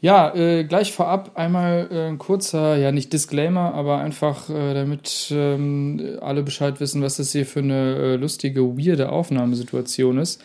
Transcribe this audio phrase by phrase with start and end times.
[0.00, 5.28] Ja, äh, gleich vorab einmal äh, ein kurzer, ja nicht Disclaimer, aber einfach, äh, damit
[5.30, 10.42] ähm, alle Bescheid wissen, was das hier für eine äh, lustige, weirde Aufnahmesituation ist.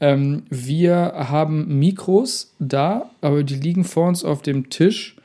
[0.00, 5.16] Ähm, wir haben Mikros da, aber die liegen vor uns auf dem Tisch.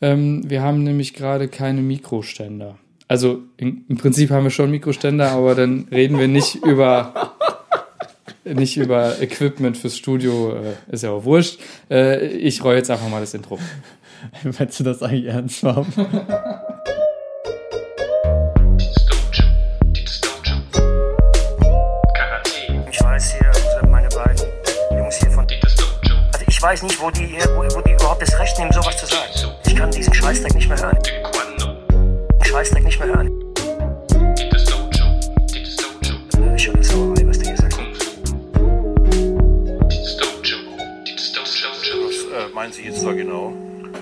[0.00, 2.76] Ähm, wir haben nämlich gerade keine Mikroständer.
[3.06, 7.32] Also in, im Prinzip haben wir schon Mikroständer, aber dann reden wir nicht über
[8.54, 11.58] nicht über Equipment fürs Studio, äh, ist ja auch wurscht.
[11.90, 13.58] Äh, ich roll jetzt einfach mal das Intro.
[14.42, 15.92] Willst du das eigentlich ernst haben?
[22.90, 24.46] Ich weiß hier, also meine beiden
[24.96, 25.46] Jungs hier von.
[25.46, 29.06] Also ich weiß nicht, wo die, wo, wo die überhaupt das Recht nehmen, sowas zu
[29.06, 29.54] sagen.
[29.66, 30.98] Ich kann diesen Scheißdreck nicht mehr hören.
[32.44, 33.37] Scheißdreck nicht mehr hören.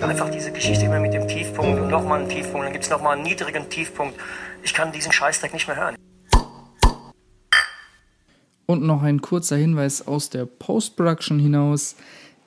[0.01, 3.15] Einfach diese Geschichte immer mit dem Tiefpunkt und nochmal einen Tiefpunkt, dann gibt es nochmal
[3.15, 4.15] einen niedrigen Tiefpunkt.
[4.61, 5.95] Ich kann diesen Scheißdreck nicht mehr hören.
[8.67, 11.95] Und noch ein kurzer Hinweis aus der Post-Production hinaus.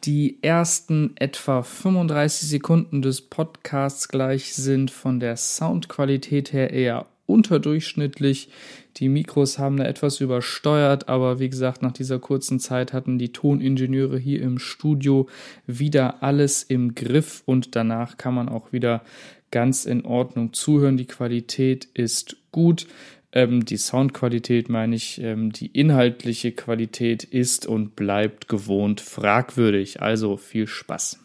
[0.05, 8.49] Die ersten etwa 35 Sekunden des Podcasts gleich sind von der Soundqualität her eher unterdurchschnittlich.
[8.97, 13.33] Die Mikros haben da etwas übersteuert, aber wie gesagt, nach dieser kurzen Zeit hatten die
[13.33, 15.29] Toningenieure hier im Studio
[15.67, 19.03] wieder alles im Griff und danach kann man auch wieder
[19.51, 20.97] ganz in Ordnung zuhören.
[20.97, 22.87] Die Qualität ist gut.
[23.33, 30.03] Ähm, die Soundqualität meine ich, ähm, die inhaltliche Qualität ist und bleibt gewohnt fragwürdig.
[30.03, 31.21] Also viel Spaß.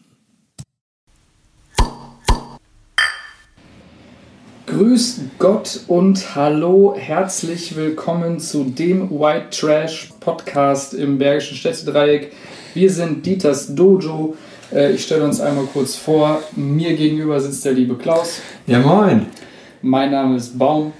[4.76, 12.32] Grüß Gott und hallo, herzlich willkommen zu dem White Trash Podcast im Bergischen Städtedreieck.
[12.74, 14.36] Wir sind Dieters Dojo.
[14.70, 16.42] Äh, Ich stelle uns einmal kurz vor.
[16.56, 18.40] Mir gegenüber sitzt der liebe Klaus.
[18.66, 19.24] Ja, moin.
[19.80, 20.92] Mein Name ist Baum.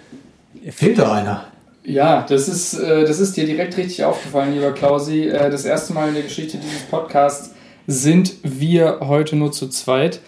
[0.71, 1.45] Fehlt doch einer.
[1.85, 5.25] Ja, das ist, äh, das ist dir direkt richtig aufgefallen, lieber Klausi.
[5.25, 7.51] Äh, das erste Mal in der Geschichte dieses Podcasts
[7.87, 10.21] sind wir heute nur zu zweit.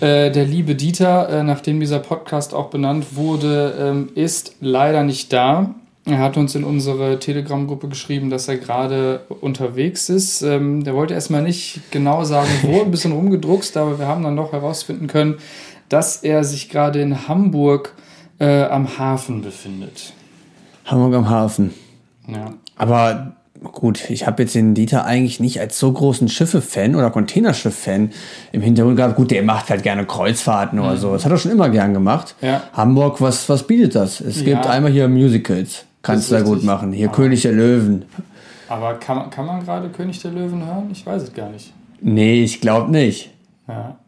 [0.00, 5.32] Äh, der liebe Dieter, äh, nachdem dieser Podcast auch benannt wurde, ähm, ist leider nicht
[5.32, 5.74] da.
[6.04, 10.42] Er hat uns in unsere Telegram-Gruppe geschrieben, dass er gerade unterwegs ist.
[10.42, 14.34] Ähm, der wollte erstmal nicht genau sagen, wo, ein bisschen rumgedruckst, aber wir haben dann
[14.34, 15.38] noch herausfinden können,
[15.88, 17.94] dass er sich gerade in Hamburg
[18.38, 20.14] äh, am Hafen befindet.
[20.86, 21.74] Hamburg am Hafen.
[22.26, 22.54] Ja.
[22.76, 28.10] Aber gut, ich habe jetzt den Dieter eigentlich nicht als so großen Schiffe-Fan oder Containerschiff-Fan
[28.52, 29.16] im Hintergrund gehabt.
[29.16, 31.12] Gut, der macht halt gerne Kreuzfahrten oder so.
[31.12, 32.34] Das hat er schon immer gern gemacht.
[32.40, 32.62] Ja.
[32.72, 34.20] Hamburg, was, was bietet das?
[34.20, 34.70] Es gibt Ja.
[34.70, 35.84] einmal hier Musicals.
[36.02, 36.92] Kannst du da gut machen.
[36.92, 37.12] Hier Ah.
[37.12, 38.04] König der Löwen.
[38.68, 40.88] Aber kann kann man gerade König der Löwen hören?
[40.92, 41.72] Ich weiß es gar nicht.
[42.00, 43.30] Nee, ich glaube nicht.
[43.68, 43.98] Ja,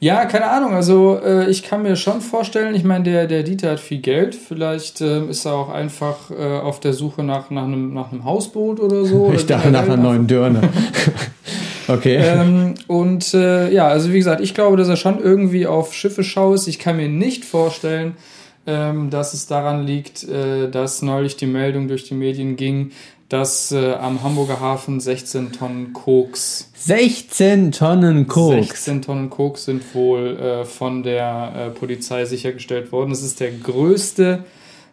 [0.00, 0.74] ja keine Ahnung.
[0.74, 4.34] Also äh, ich kann mir schon vorstellen, ich meine, der, der Dieter hat viel Geld.
[4.34, 8.24] Vielleicht ähm, ist er auch einfach äh, auf der Suche nach, nach, einem, nach einem
[8.24, 9.30] Hausboot oder so.
[9.34, 10.68] Ich oder dachte nach einer neuen Dörne.
[11.88, 12.16] okay.
[12.16, 16.24] ähm, und äh, ja, also wie gesagt, ich glaube, dass er schon irgendwie auf Schiffe
[16.24, 16.66] schaust.
[16.66, 18.16] Ich kann mir nicht vorstellen,
[18.66, 22.92] ähm, dass es daran liegt, äh, dass neulich die Meldung durch die Medien ging,
[23.28, 28.68] dass äh, am Hamburger Hafen 16 Tonnen Koks 16 Tonnen Koks.
[28.84, 33.10] 16 Tonnen Koks sind wohl äh, von der äh, Polizei sichergestellt worden.
[33.10, 34.44] Das ist der größte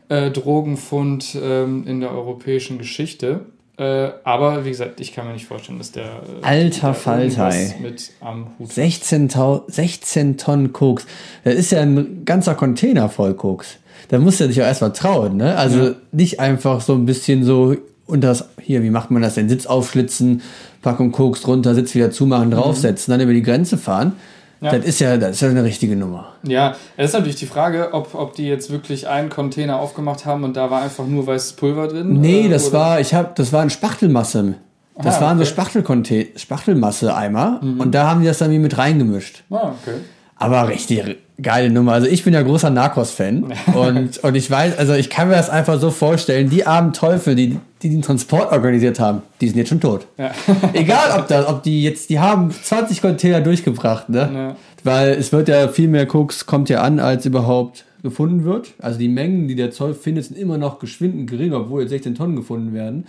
[0.09, 3.42] äh, Drogenfund ähm, in der europäischen Geschichte.
[3.78, 7.75] Äh, aber wie gesagt, ich kann mir nicht vorstellen, dass der äh, Alter ey.
[7.81, 8.75] mit am Hut hat.
[8.75, 11.06] 16, Tau 16 Tonnen Koks.
[11.44, 13.78] Das ist ja ein ganzer Container voll Koks.
[14.09, 15.56] Da muss er sich auch erstmal trauen, ne?
[15.58, 15.96] Also Ja.
[16.12, 17.75] nicht einfach so ein bisschen so
[18.12, 19.50] unter das, hier, wie macht man das denn?
[19.50, 20.42] Sitz aufschlitzen,
[20.82, 24.14] Packung Koks drunter, Sitz wieder zumachen, draufsetzen, dann über die Grenze fahren.
[24.62, 24.72] Ja.
[24.78, 26.34] Das ist ja, das ist ja eine richtige Nummer.
[26.44, 30.44] Ja, es ist natürlich die Frage, ob, ob die jetzt wirklich einen Container aufgemacht haben
[30.44, 32.20] und da war einfach nur weißes Pulver drin.
[32.22, 34.54] Nee, äh, das oder- war, ich habe, das war ein Spachtelmasse.
[35.02, 35.54] Das Ah, waren so okay.
[35.54, 39.44] Spachtelconte- Spachtelmasse-Eimer und da haben die das dann wie mit reingemischt.
[39.50, 39.98] Ah, okay.
[40.36, 41.94] Aber richtig geile Nummer.
[41.94, 45.50] Also ich bin ja großer Narcos-Fan und, und ich weiß, also ich kann mir das
[45.50, 49.69] einfach so vorstellen, die armen Teufel, die, die den Transport organisiert haben, die sind jetzt
[49.69, 50.07] schon tot.
[50.18, 50.31] Ja.
[50.74, 54.30] Egal, ob, das, ob die jetzt, die haben 20 Container durchgebracht, ne?
[54.33, 54.56] Ja.
[54.83, 58.74] Weil es wird ja viel mehr Koks kommt ja an, als überhaupt gefunden wird.
[58.80, 62.16] Also die Mengen, die der Zoll findet, sind immer noch geschwindend gering, obwohl jetzt 16
[62.16, 63.06] Tonnen gefunden werden.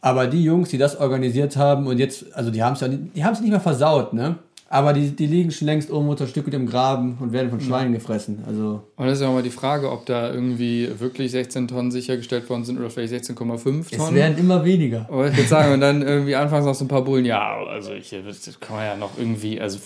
[0.00, 3.16] Aber die Jungs, die das organisiert haben und jetzt, also die haben es ja, nicht-
[3.16, 4.36] die haben es nicht mehr versaut, ne?
[4.70, 7.92] Aber die, die liegen schon längst oben unter Stück im Graben und werden von Schweinen
[7.92, 8.42] gefressen.
[8.46, 11.90] Also Und das ist ja auch mal die Frage, ob da irgendwie wirklich 16 Tonnen
[11.92, 14.14] sichergestellt worden sind oder vielleicht 16,5 es Tonnen.
[14.16, 15.06] werden immer weniger.
[15.08, 17.92] Aber ich würde sagen, und dann irgendwie anfangs noch so ein paar Bullen, ja, also
[17.92, 19.78] ich, das kann man ja noch irgendwie, also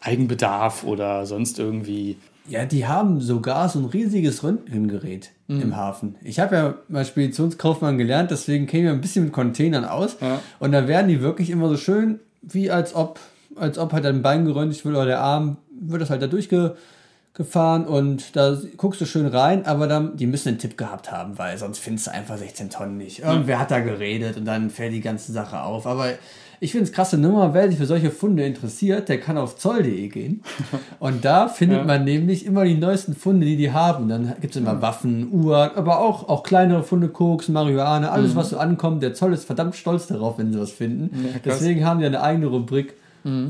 [0.00, 2.16] Eigenbedarf oder sonst irgendwie.
[2.48, 5.62] Ja, die haben sogar so ein riesiges Röntgengerät Mhm.
[5.62, 6.16] im Hafen.
[6.24, 10.16] Ich habe ja mal Speditionskaufmann gelernt, deswegen kenne ich ein bisschen mit Containern aus.
[10.20, 10.40] Ja.
[10.58, 13.20] Und da werden die wirklich immer so schön, wie als ob,
[13.54, 17.86] als ob halt ein Bein geröntgt wird oder der Arm, wird das halt da durchgefahren
[17.86, 21.56] und da guckst du schön rein, aber dann, die müssen einen Tipp gehabt haben, weil
[21.58, 23.20] sonst findest du einfach 16 Tonnen nicht.
[23.20, 25.86] Irgendwer hat da geredet und dann fällt die ganze Sache auf.
[25.86, 26.06] Aber
[26.58, 30.08] ich finde es krasse Nummer, wer sich für solche Funde interessiert, der kann auf zoll.de
[30.08, 30.42] gehen.
[30.98, 31.84] Und da findet Ja.
[31.84, 34.08] man nämlich immer die neuesten Funde, die die haben.
[34.08, 38.48] Dann gibt es immer Waffen, Uhren, aber auch, auch kleinere Funde, Koks, Marihuana, alles, was
[38.48, 39.02] so ankommt.
[39.02, 41.10] Der Zoll ist verdammt stolz darauf, wenn sie was finden.
[41.26, 41.40] Ja.
[41.44, 42.94] Deswegen haben die eine eigene Rubrik,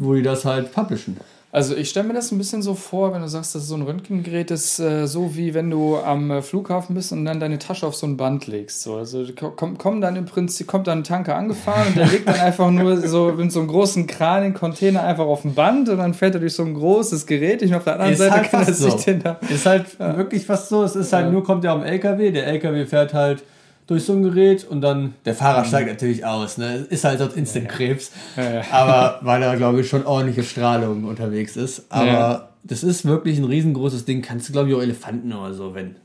[0.01, 1.17] wo die das halt publishen.
[1.53, 3.77] Also ich stelle mir das ein bisschen so vor, wenn du sagst, das ist so
[3.77, 7.59] ein Röntgengerät ist, äh, so wie wenn du am äh, Flughafen bist und dann deine
[7.59, 8.83] Tasche auf so ein Band legst.
[8.83, 8.97] So.
[8.97, 9.25] Also
[9.57, 12.71] kommt komm dann im Prinzip, kommt dann ein Tanker angefahren und der legt dann einfach
[12.71, 16.13] nur so mit so einem großen Kran den Container einfach auf ein Band und dann
[16.13, 18.61] fährt er durch so ein großes Gerät und auf der anderen Ist Seite halt kann
[18.67, 18.99] er sich so.
[18.99, 19.41] den da.
[19.49, 20.83] Ist halt wirklich fast so.
[20.83, 23.45] Es ist halt nur, kommt ja am LKW, der LKW fährt halt
[23.87, 26.59] durch so ein Gerät und dann der Fahrer steigt natürlich aus.
[26.59, 26.87] Ne?
[26.91, 28.11] Ist halt sonst Instant-Krebs.
[28.37, 28.43] Mhm.
[28.43, 28.63] Ja, ja.
[28.73, 31.85] Aber weil da, glaube ich, schon ordentliche Strahlung unterwegs ist.
[31.89, 32.49] Aber Ja.
[32.65, 34.23] das ist wirklich ein riesengroßes Ding.
[34.23, 35.97] Kannst du, glaube ich, auch Elefanten oder so, wenn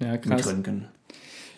[0.00, 0.54] Ja, krass.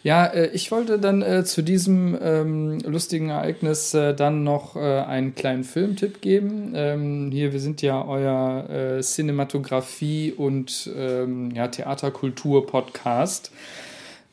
[0.04, 4.80] Ja, äh, ich wollte dann äh, zu diesem ähm, lustigen Ereignis äh, dann noch äh,
[5.00, 6.72] einen kleinen Filmtipp geben.
[6.74, 13.50] Ähm, hier, wir sind ja euer äh, Cinematografie- und ähm, ja, Theaterkultur-Podcast.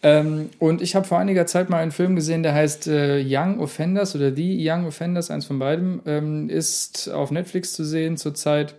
[0.05, 3.59] Ähm, und ich habe vor einiger Zeit mal einen Film gesehen, der heißt äh, Young
[3.59, 8.75] Offenders oder The Young Offenders, eins von beiden, ähm, ist auf Netflix zu sehen zurzeit.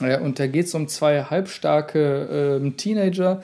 [0.00, 3.42] Ja, und da geht es um zwei halbstarke ähm, Teenager,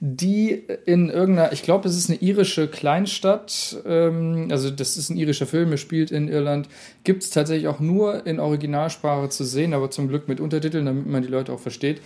[0.00, 5.18] die in irgendeiner, ich glaube, es ist eine irische Kleinstadt, ähm, also das ist ein
[5.18, 6.70] irischer Film, er spielt in Irland,
[7.04, 11.06] gibt es tatsächlich auch nur in Originalsprache zu sehen, aber zum Glück mit Untertiteln, damit
[11.06, 12.00] man die Leute auch versteht.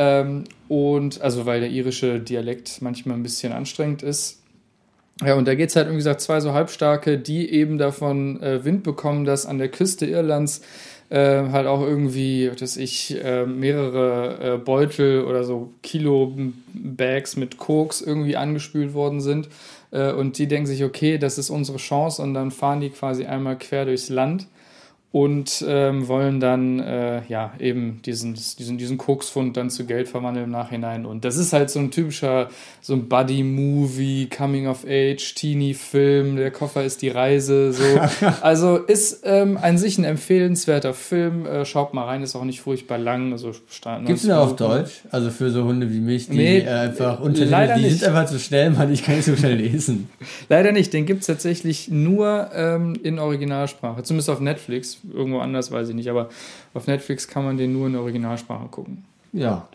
[0.00, 4.40] Ähm, und also weil der irische Dialekt manchmal ein bisschen anstrengend ist.
[5.22, 8.64] Ja, und da geht es halt, wie gesagt, zwei so Halbstarke, die eben davon äh,
[8.64, 10.62] Wind bekommen, dass an der Küste Irlands
[11.10, 16.34] äh, halt auch irgendwie, dass ich äh, mehrere äh, Beutel oder so Kilo
[16.72, 19.50] Bags mit Koks irgendwie angespült worden sind.
[19.90, 22.22] Äh, und die denken sich, okay, das ist unsere Chance.
[22.22, 24.46] Und dann fahren die quasi einmal quer durchs Land
[25.12, 30.44] und ähm, wollen dann äh, ja eben diesen, diesen, diesen Koksfund dann zu Geld verwandeln
[30.44, 31.04] im Nachhinein.
[31.04, 32.48] Und das ist halt so ein typischer,
[32.80, 37.72] so ein Buddy-Movie, Coming-of-Age, Teenie-Film, der Koffer ist die Reise.
[37.72, 37.82] So.
[38.42, 41.44] Also ist ähm, an sich ein empfehlenswerter Film.
[41.44, 43.32] Äh, schaut mal rein, ist auch nicht furchtbar lang.
[43.32, 45.02] Also Gibt es den auf Deutsch?
[45.10, 47.98] Also für so Hunde wie mich, die Nee, äh, einfach Untertitel, leider die nicht.
[47.98, 50.08] sind einfach zu schnell, man, ich kann nicht so schnell lesen.
[50.48, 54.02] Leider nicht, den gibt es tatsächlich nur ähm, in Originalsprache.
[54.02, 54.99] Zumindest auf Netflix.
[55.12, 56.28] Irgendwo anders weiß ich nicht, aber
[56.74, 59.04] auf Netflix kann man den nur in Originalsprache gucken.
[59.32, 59.68] Ja,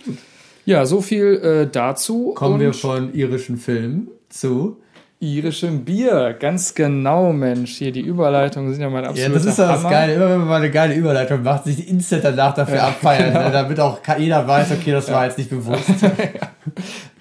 [0.65, 2.33] Ja, so viel äh, dazu.
[2.33, 4.77] kommen Und wir von irischen Filmen zu
[5.19, 6.35] irischem Bier.
[6.39, 7.77] Ganz genau, Mensch.
[7.77, 9.83] Hier die Überleitungen sind ja mein Ja, absoluter das ist doch das.
[9.83, 10.13] Geile.
[10.15, 13.45] Immer wenn man mal eine geile Überleitung macht, sich instant danach dafür abfeiern, genau.
[13.45, 15.89] ne, damit auch jeder weiß, okay, das war jetzt nicht bewusst.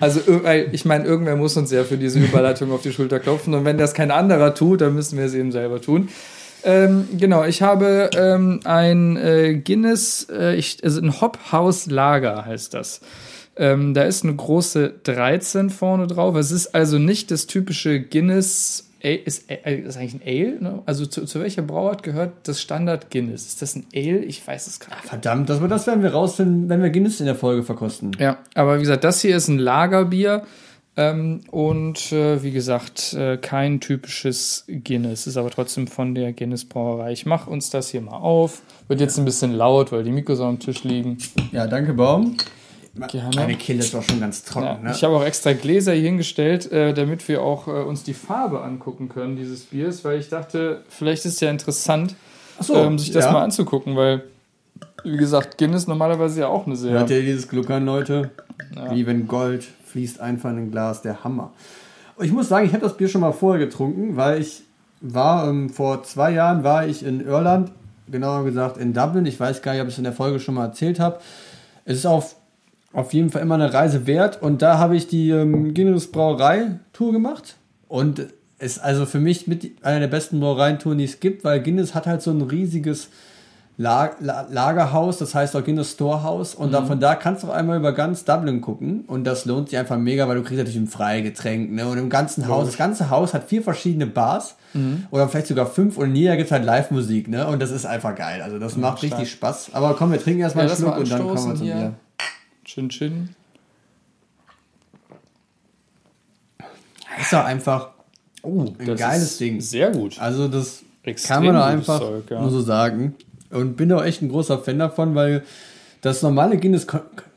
[0.01, 0.21] Also
[0.73, 3.55] ich meine, irgendwer muss uns ja für diese Überleitung auf die Schulter klopfen.
[3.55, 6.09] Und wenn das kein anderer tut, dann müssen wir es eben selber tun.
[6.65, 12.73] Ähm, genau, ich habe ähm, ein äh, Guinness, äh, ich, also ein Hophaus Lager heißt
[12.75, 13.01] das.
[13.57, 16.35] Ähm, da ist eine große 13 vorne drauf.
[16.37, 18.89] Es ist also nicht das typische Guinness.
[19.03, 20.61] Ale- Ist, äh, ist eigentlich ein Ale?
[20.63, 20.83] Ne?
[20.87, 23.47] Also zu, zu welcher Brauart gehört das Standard Guinness?
[23.47, 24.25] Ist das ein Ale?
[24.25, 25.05] Ich weiß es gar nicht.
[25.09, 28.13] Verdammt, das, das werden wir rausfinden, wenn wir Guinness in der Folge verkosten.
[28.19, 30.43] Ja, aber wie gesagt, das hier ist ein Lagerbier
[30.97, 36.65] ähm, und äh, wie gesagt, äh, kein typisches Guinness, ist aber trotzdem von der Guinness
[36.65, 37.13] Brauerei.
[37.13, 38.63] Ich mache uns das hier mal auf.
[38.87, 41.19] Wird jetzt ein bisschen laut, weil die Mikros auf dem Tisch liegen.
[41.51, 42.37] Ja, danke, Baum.
[43.09, 43.35] Gerne.
[43.35, 44.67] Meine Kehle ist doch schon ganz trocken.
[44.67, 44.93] Ja, ne?
[44.95, 48.63] Ich habe auch extra Gläser hier hingestellt, äh, damit wir auch äh, uns die Farbe
[48.63, 52.15] angucken können dieses Biers, weil ich dachte, vielleicht ist es ja interessant,
[52.61, 53.33] so, ähm, sich das ja.
[53.33, 54.23] mal anzugucken, weil,
[55.03, 56.93] wie gesagt, Guinness normalerweise ja auch eine sehr.
[56.93, 58.31] Hört ihr dieses Gluckern, Leute?
[58.93, 61.53] Wie wenn Gold fließt einfach in ein Glas, der Hammer.
[62.21, 64.65] Ich muss sagen, ich habe das Bier schon mal vorher getrunken, weil ich
[65.01, 67.71] war, ähm, vor zwei Jahren war ich in Irland,
[68.11, 69.25] genauer gesagt in Dublin.
[69.25, 71.21] Ich weiß gar nicht, ob ich es in der Folge schon mal erzählt habe.
[71.85, 72.35] Es ist auf,
[72.93, 76.81] auf jeden Fall immer eine Reise wert und da habe ich die ähm, Guinness Brauerei
[76.93, 77.55] Tour gemacht
[77.87, 78.27] und
[78.59, 82.09] ist also für mich mit einer der besten Brauereien-Touren, die es gibt, weil Guinness hat
[82.09, 83.11] halt so ein riesiges
[83.77, 86.55] Lagerhaus, das heißt Original Storehouse.
[86.55, 89.05] Und dann von da kannst du auch einmal über ganz Dublin gucken.
[89.07, 91.73] Und das lohnt sich einfach mega, weil du kriegst natürlich ein Freigetränk.
[91.73, 91.89] Ne?
[91.89, 94.57] Und im ganzen Haus, das ganze Haus hat vier verschiedene Bars.
[95.11, 95.97] Oder vielleicht sogar fünf.
[95.99, 97.29] Und in jeder gibt es halt Live-Musik.
[97.29, 97.47] Ne?
[97.47, 98.43] Und das ist einfach geil.
[98.43, 99.13] Also das macht stark.
[99.13, 99.71] richtig Spaß.
[99.73, 101.75] Aber komm, wir trinken erstmal Ja, einen Schluck und dann kommen wir zum hier.
[101.75, 101.95] Bier.
[102.65, 103.29] Chin Chin.
[107.21, 107.91] Ist doch einfach
[108.43, 109.61] oh, ein Das geiles ist Ding.
[109.61, 110.19] Sehr gut.
[110.21, 112.41] Also das Extrem kann man doch einfach Zeug, ja.
[112.41, 113.15] nur so sagen.
[113.55, 115.43] Und bin auch echt ein großer Fan davon, weil
[116.01, 116.87] das normale Guinness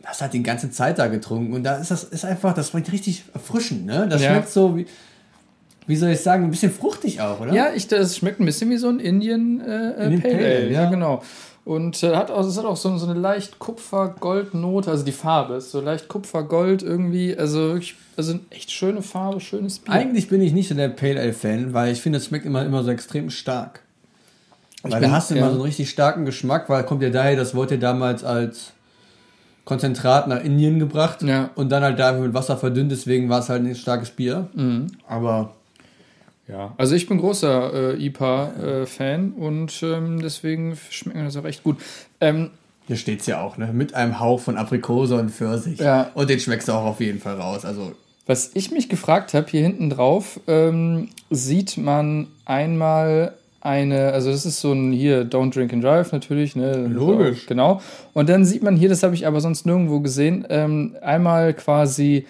[0.03, 2.91] hast halt die ganze Zeit da getrunken und da ist das ist einfach, das schmeckt
[2.91, 4.07] richtig erfrischend, ne?
[4.09, 4.31] Das Ja.
[4.31, 4.85] schmeckt so wie,
[5.85, 7.53] wie soll ich sagen, ein bisschen fruchtig auch, oder?
[7.53, 10.71] Ja, ich, das schmeckt ein bisschen wie so ein Indian äh, äh, Indian Pale Ale.
[10.71, 10.89] Ja, ja.
[10.89, 11.23] genau.
[11.63, 15.55] Und äh, hat auch, es hat auch so, so eine leicht Kupfer-Gold-Note, also die Farbe
[15.55, 17.37] ist so leicht Kupfer-Gold irgendwie.
[17.37, 19.93] Also wirklich, also eine echt schöne Farbe, schönes Bier.
[19.93, 22.65] Eigentlich bin ich nicht so der Pale Ale Fan, weil ich finde, es schmeckt immer,
[22.65, 23.81] immer so extrem stark.
[24.91, 25.41] Weil bin- da hast du ja.
[25.41, 28.73] immer so einen richtig starken Geschmack, weil kommt ja daher, das wurde ja damals als
[29.65, 31.41] Konzentrat nach Indien gebracht Ja.
[31.43, 31.49] Mhm.
[31.55, 34.47] und dann halt da mit Wasser verdünnt, deswegen war es halt ein starkes Bier.
[35.07, 35.51] Aber
[36.47, 41.63] Ja, also ich bin großer äh, IPA-Fan und ähm, deswegen schmeckt mir das auch echt
[41.63, 41.77] gut.
[42.21, 42.51] Ähm,
[42.87, 43.71] Hier steht es ja auch, ne?
[43.73, 45.79] Mit einem Hauch von Aprikose und Pfirsich.
[45.79, 46.09] Ja.
[46.13, 47.65] Und den schmeckst du auch auf jeden Fall raus.
[47.65, 47.91] Also,
[48.27, 53.33] was ich mich gefragt habe, hier hinten drauf ähm, sieht man einmal
[53.67, 56.87] eine, also das ist so ein hier Don't Drink and Drive natürlich, ne?
[56.87, 57.45] Logisch.
[57.45, 57.81] Genau.
[58.13, 62.25] Und dann sieht man hier, das habe ich aber sonst nirgendwo gesehen, ähm, einmal quasi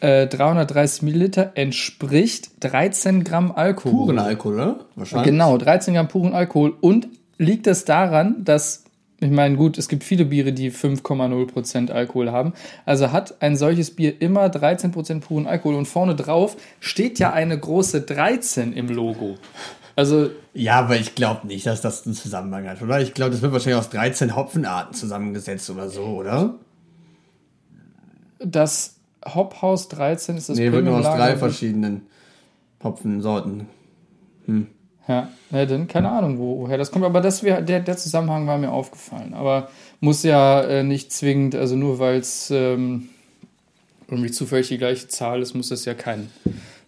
[0.00, 3.92] äh, 330 Milliliter entspricht 13 Gramm Alkohol.
[3.92, 4.76] puren Alkohol, oder?
[4.94, 5.30] Wahrscheinlich.
[5.30, 6.74] Genau, 13 Gramm puren Alkohol.
[6.80, 7.08] Und
[7.38, 8.84] liegt es daran, dass,
[9.20, 12.52] ich meine, gut, es gibt viele Biere, die 5,0% Alkohol haben.
[12.84, 15.76] Also hat ein solches Bier immer 13% puren Alkohol.
[15.76, 19.36] Und vorne drauf steht ja eine große 13 im Logo.
[19.96, 23.00] Also, Ja, aber ich glaube nicht, dass das einen Zusammenhang hat, oder?
[23.00, 26.54] Ich glaube, das wird wahrscheinlich aus 13 Hopfenarten zusammengesetzt oder so, oder?
[28.44, 32.02] das Hophaus 13 ist das nee, wird nur aus drei verschiedenen
[32.82, 33.66] Hopfensorten.
[35.06, 37.04] Ja, ja, dann keine Ahnung, wo, woher das kommt.
[37.04, 39.34] Aber das wär, der, der Zusammenhang war mir aufgefallen.
[39.34, 39.68] Aber
[40.00, 43.08] muss ja äh, nicht zwingend, also nur weil es ähm,
[44.08, 46.30] irgendwie zufällig die gleiche Zahl ist, muss das ja keinen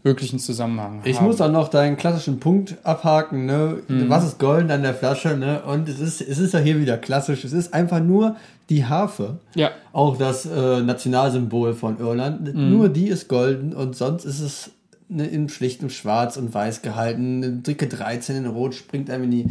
[0.05, 1.27] wirklichen Zusammenhang Ich haben.
[1.27, 3.79] muss auch noch deinen klassischen Punkt abhaken, ne?
[3.89, 5.63] Was ist golden an der Flasche, ne?
[5.63, 7.43] Und es ist, es ist ja hier wieder klassisch.
[7.45, 8.37] Es ist einfach nur
[8.69, 9.39] die Harfe.
[9.55, 12.55] Ja, Auch das äh, Nationalsymbol von Irland.
[12.55, 14.71] Nur die ist golden und sonst ist es
[15.09, 17.43] ne, in schlichtem Schwarz und Weiß gehalten.
[17.43, 19.47] Eine dicke 13 in Rot springt einem in die,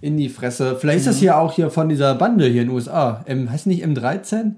[0.00, 0.76] in die Fresse.
[0.76, 3.22] Vielleicht ist das hier auch hier von dieser Bande hier in den USA.
[3.26, 4.52] M, heißt nicht M13?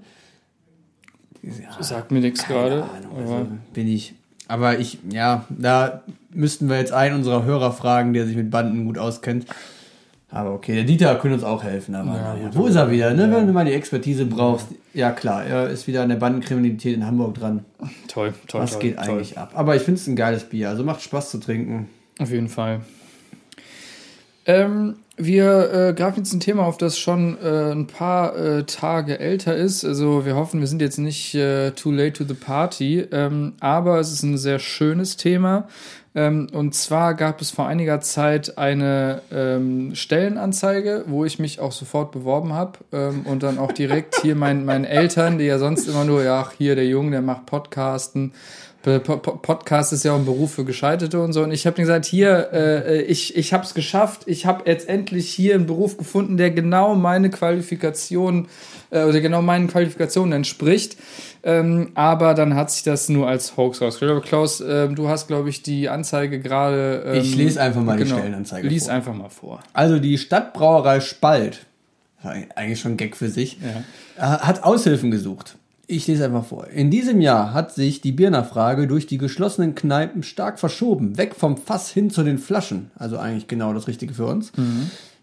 [1.79, 2.83] sagt mir nichts gerade.
[2.83, 4.13] Ahnung, also bin ich.
[4.47, 6.01] Aber ich, ja, da
[6.33, 9.45] müssten wir jetzt einen unserer Hörer fragen, der sich mit Banden gut auskennt.
[10.29, 11.95] Aber okay, der Dieter könnte uns auch helfen.
[11.95, 13.13] Aber naja, wo ist er wieder?
[13.13, 13.31] Ne?
[13.31, 14.67] Wenn du mal die Expertise brauchst.
[14.93, 17.63] Ja klar, er ist wieder an der Bandenkriminalität in Hamburg dran.
[18.07, 18.61] toll, toll.
[18.61, 19.09] Was toll, geht toll.
[19.09, 19.51] eigentlich ab?
[19.53, 20.69] Aber ich finde es ein geiles Bier.
[20.69, 21.87] Also macht Spaß zu trinken.
[22.19, 22.81] Auf jeden Fall.
[24.47, 29.19] Ähm, wir äh, greifen jetzt ein Thema auf, das schon äh, ein paar äh, Tage
[29.19, 29.83] älter ist.
[29.83, 33.99] Also wir hoffen, wir sind jetzt nicht äh, too late to the party, ähm, aber
[33.99, 35.67] es ist ein sehr schönes Thema.
[36.15, 41.71] Ähm, und zwar gab es vor einiger Zeit eine ähm, Stellenanzeige, wo ich mich auch
[41.71, 45.87] sofort beworben habe ähm, und dann auch direkt hier meinen, meinen Eltern, die ja sonst
[45.87, 48.33] immer nur, ja, ach, hier der Junge, der macht Podcasten.
[48.99, 51.43] Po- Podcast ist ja auch ein Beruf für Gescheiterte und so.
[51.43, 54.21] Und ich habe gesagt, hier, äh, ich, ich habe es geschafft.
[54.25, 58.47] Ich habe jetzt endlich hier einen Beruf gefunden, der genau meine Qualifikation
[58.89, 60.97] äh, oder genau meinen Qualifikationen entspricht.
[61.43, 64.11] Ähm, aber dann hat sich das nur als Hoax rausgestellt.
[64.11, 67.03] Aber Klaus, ähm, du hast, glaube ich, die Anzeige gerade.
[67.05, 68.93] Ähm, Ich lese einfach mal die Stellenanzeige Lies vor.
[68.93, 69.59] einfach mal vor.
[69.73, 71.65] Also die Stadtbrauerei Spalt,
[72.55, 75.56] eigentlich schon ein Gag für sich, äh, hat Aushilfen gesucht.
[75.89, 76.67] Ich lese einfach vor.
[76.67, 81.55] In diesem Jahr hat sich die Biernachfrage durch die geschlossenen Kneipen stark verschoben, weg vom
[81.55, 82.91] Fass hin zu den Flaschen.
[82.95, 84.51] Also eigentlich genau das Richtige für uns.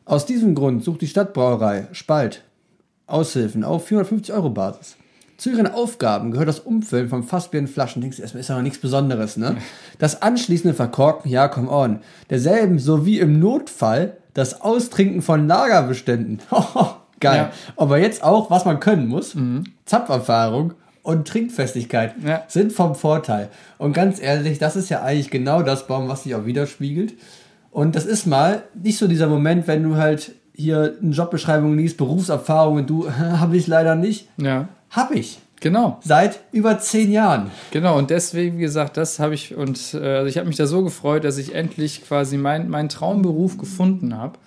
[0.06, 2.42] Aus diesem Grund sucht die Stadtbrauerei Spalt
[3.06, 4.97] Aushilfen auf 450 Euro Basis.
[5.37, 8.00] Zu ihren Aufgaben gehört das Umfüllen von Fassbier in Flaschen.
[8.00, 9.56] Denkst du, erstmal ist ja noch nichts Besonderes, ne?
[9.99, 11.99] Das anschließende Verkorken, ja, come on.
[12.30, 16.40] Derselben sowie im Notfall das Austrinken von Lagerbeständen.
[17.25, 17.37] Geil.
[17.37, 17.50] Ja.
[17.76, 19.35] Aber jetzt auch, was man können muss.
[19.85, 22.43] Zapferfahrung und Trinkfestigkeit Ja.
[22.49, 23.49] sind vom Vorteil.
[23.78, 27.14] Und ganz ehrlich, das ist ja eigentlich genau das Baum, was sich auch widerspiegelt.
[27.71, 31.97] Und das ist mal nicht so dieser Moment, wenn du halt hier eine Jobbeschreibung liest,
[31.97, 34.28] Berufserfahrung und du, habe ich leider nicht.
[34.37, 35.40] Ja, Hab ich.
[35.61, 35.99] genau.
[36.02, 37.50] Seit über zehn Jahren.
[37.73, 40.66] Genau, und deswegen, wie gesagt, das habe ich, und äh, also ich habe mich da
[40.66, 44.38] so gefreut, dass ich endlich quasi mein, meinen Traumberuf gefunden habe.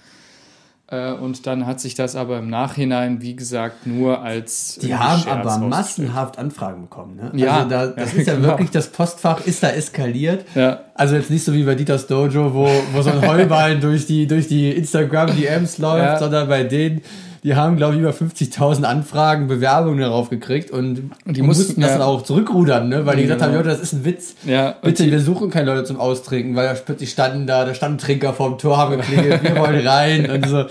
[0.89, 4.79] Äh, und dann hat sich das aber im Nachhinein, wie gesagt, nur als.
[4.81, 7.17] Die haben aber massenhaft Anfragen bekommen.
[7.17, 7.31] Ne?
[7.35, 8.47] Ja, also da, das ja, ist ja genau.
[8.47, 10.45] wirklich, das Postfach ist da eskaliert.
[10.55, 10.81] Ja.
[10.95, 14.27] Also jetzt nicht so wie bei Dieters Dojo, wo, wo so ein Heuballen durch die,
[14.27, 16.19] durch die Instagram-DMs läuft, Ja.
[16.19, 17.01] sondern bei denen,
[17.43, 21.91] die haben, glaube ich, über 50.000 Anfragen, Bewerbungen darauf gekriegt und die mussten, mussten das
[21.91, 21.97] ja.
[21.99, 23.05] dann auch zurückrudern, ne?
[23.05, 23.53] weil die gesagt haben.
[23.53, 24.35] Leute, das ist ein Witz.
[24.45, 27.97] Ja, und Bitte, wir suchen keine Leute zum Austrinken, weil plötzlich standen da, da standen
[27.97, 30.65] Trinker vorm Tor, haben geklingelt, wir wollen rein und so.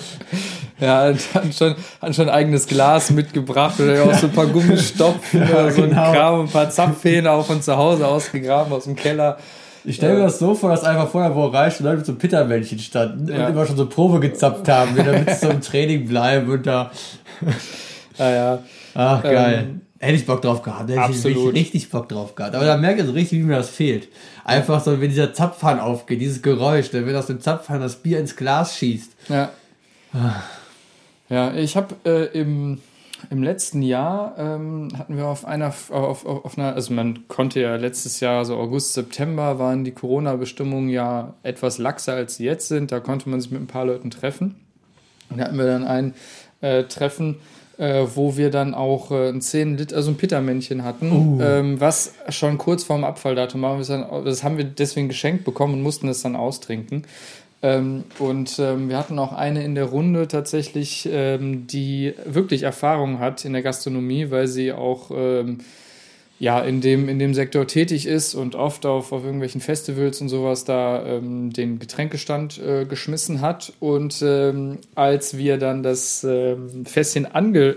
[0.79, 4.47] Ja, und hatten schon, hatten schon ein eigenes Glas mitgebracht oder auch so ein paar
[4.47, 6.13] Gummistopfen Ja, oder so ein genau.
[6.13, 9.39] Kram, ein paar Zapfhähne auch von zu Hause ausgegraben aus dem Keller.
[9.87, 12.15] Ich stelle mir das so vor, dass einfach vorher wo reicht und Leute mit so
[12.15, 13.47] Pittermännchen standen Ja.
[13.47, 16.91] und immer schon so Probe gezapft haben, damit sie so im Training bleiben und da.
[18.19, 18.59] Ja, ja.
[18.95, 19.67] Ach, geil.
[19.69, 20.91] Ähm, Hätte ich Bock drauf gehabt.
[20.91, 21.25] Hätte absolut.
[21.25, 22.55] ich richtig, richtig Bock drauf gehabt.
[22.55, 24.09] Aber da merke ich so richtig, wie mir das fehlt.
[24.45, 28.19] Einfach so, wenn dieser Zapfhahn aufgeht, dieses Geräusch, ne, wenn aus dem Zapfhahn das Bier
[28.21, 29.13] ins Glas schießt.
[29.31, 29.51] Ja.
[31.29, 32.79] Ja, ich habe äh, im,
[33.31, 37.61] im letzten Jahr ähm, hatten wir auf einer, auf, auf, auf einer, also man konnte
[37.61, 42.69] ja letztes Jahr, so August, September, waren die Corona-Bestimmungen ja etwas laxer als sie jetzt
[42.69, 42.93] sind.
[42.93, 44.57] Da konnte man sich mit ein paar Leuten treffen.
[45.31, 46.15] Und da hatten wir dann ein
[46.61, 47.37] äh, Treffen,
[47.79, 52.15] äh, wo wir dann auch äh, ein 10 Liter, also ein Pittermännchen hatten, ähm, was
[52.29, 53.79] schon kurz vorm Abfalldatum war.
[54.25, 57.03] Das haben wir deswegen geschenkt bekommen und mussten es dann austrinken.
[57.63, 63.19] Ähm, und ähm, wir hatten auch eine in der Runde tatsächlich, ähm, die wirklich Erfahrung
[63.19, 65.59] hat in der Gastronomie, weil sie auch ähm,
[66.39, 70.29] ja, in dem, in dem Sektor tätig ist und oft auf, auf irgendwelchen Festivals und
[70.29, 73.73] sowas da ähm, den Getränkestand äh, geschmissen hat.
[73.81, 76.27] Und ähm, als wir dann das
[76.85, 77.77] Fässchen ange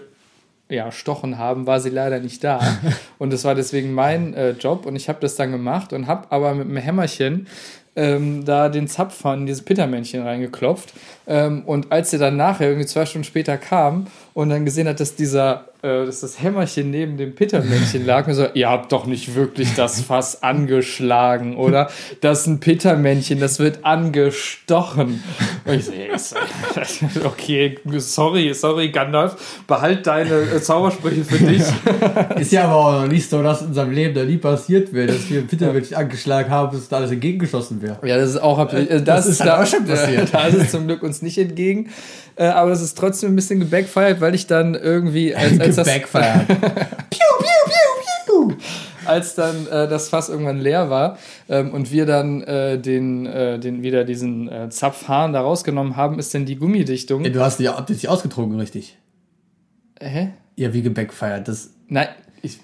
[0.70, 2.60] ja, stochen haben, war sie leider nicht da.
[3.18, 6.32] Und das war deswegen mein äh, Job und ich habe das dann gemacht und habe
[6.32, 7.48] aber mit einem Hämmerchen
[7.96, 10.93] ähm, da den Zapfhahn in dieses Pittermännchen reingeklopft.
[11.30, 15.00] Ähm, und als sie dann nachher, irgendwie zwei Stunden später kam und dann gesehen hat,
[15.00, 19.06] dass dieser, äh, dass das Hämmerchen neben dem Pittermännchen lag, und so, ihr habt doch
[19.06, 20.42] nicht wirklich das Fass
[20.90, 21.90] angeschlagen, oder?
[22.22, 25.24] Das ist ein Pittermännchen, das wird angestochen.
[25.66, 26.36] Und ich so, ist-
[27.26, 31.62] okay, sorry, sorry, Gandalf, behalt deine äh, Zaubersprüche für dich.
[32.40, 35.08] Ist ja aber auch noch nicht so, dass in unserem Leben da nie passiert wäre,
[35.08, 38.00] dass wir ein Pittermännchen angeschlagen haben, bis da alles entgegengeschossen wäre.
[38.08, 40.34] Ja, das ist auch, äh, das, Das ist da, auch schon passiert.
[40.34, 41.89] Da ist es zum Glück uns nicht entgegen.
[42.36, 45.88] Äh, aber es ist trotzdem ein bisschen gebackfired, weil ich dann irgendwie, als, als, das,
[45.88, 46.47] Gebackfired.
[49.10, 51.17] als dann äh, das Fass irgendwann leer war
[51.49, 56.19] ähm, und wir dann äh, den, äh, den wieder diesen äh, Zapfhahn da rausgenommen haben,
[56.19, 57.25] ist dann die Gummidichtung.
[57.25, 58.97] Ja, du hast die, habt ihr nicht ausgetrunken, richtig?
[59.99, 60.29] Hä?
[60.55, 61.47] Ja, wie gebackfired.
[61.47, 62.08] Das, Nein,
[62.41, 62.60] ich.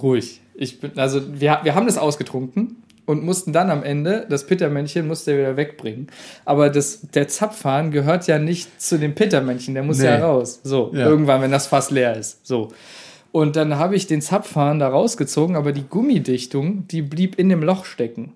[0.00, 0.40] Ruhig.
[0.54, 2.76] Ich bin, also, wir, wir haben das ausgetrunken
[3.08, 6.08] und mussten dann am Ende, das Pittermännchen musste er wieder wegbringen.
[6.44, 10.04] Aber das, der Zapfhahn gehört ja nicht zu dem Pittermännchen, der muss Nee.
[10.06, 10.60] ja raus.
[10.62, 11.06] So, Ja.
[11.06, 12.46] irgendwann, wenn das Fass leer ist.
[12.46, 12.68] So.
[13.32, 17.62] Und dann habe ich den Zapfhahn da rausgezogen, aber die Gummidichtung, die blieb in dem
[17.62, 18.34] Loch stecken.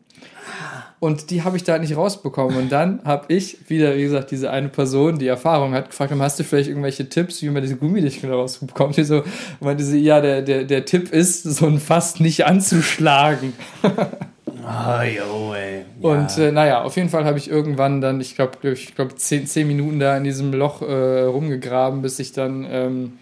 [1.01, 2.57] Und die habe ich da nicht rausbekommen.
[2.57, 6.39] Und dann habe ich wieder, wie gesagt, diese eine Person, die Erfahrung hat, gefragt, hast
[6.39, 8.97] du vielleicht irgendwelche Tipps, wie man diese Gummidichtung da rausbekommt?
[8.97, 9.23] Die so,
[9.61, 13.53] meinte sie, ja, der, der, der Tipp ist, so ein Fass nicht anzuschlagen.
[14.65, 15.85] Ah, jo, ey.
[16.01, 19.47] Und äh, naja, auf jeden Fall habe ich irgendwann dann, ich glaube, ich glaube, zehn,
[19.47, 23.13] zehn Minuten da in diesem Loch äh, rumgegraben, bis ich dann ähm,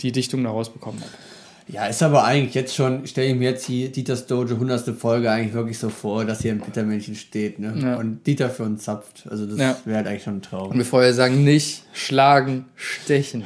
[0.00, 1.10] die Dichtung da rausbekommen habe.
[1.66, 4.90] Ja, ist aber eigentlich jetzt schon, stelle ich mir jetzt die Dieters Dojo 100.
[4.98, 7.72] Folge eigentlich wirklich so vor, dass hier ein Pittermännchen steht, ne?
[7.82, 7.96] Ja.
[7.96, 9.26] Und Dieter für uns zapft.
[9.30, 9.76] Also das Ja.
[9.86, 10.76] wäre halt eigentlich schon ein Und Traum.
[10.76, 13.44] wir vorher sagen, nicht schlagen, stechen.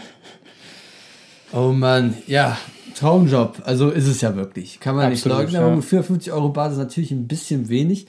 [1.53, 2.59] Oh Mann, ja,
[2.99, 3.63] Traumjob.
[3.65, 4.81] Also ist es ja wirklich.
[4.81, 5.77] Kann man Absolut, nicht leugnen, aber ja.
[5.77, 8.07] mit 450 Euro Basis natürlich ein bisschen wenig.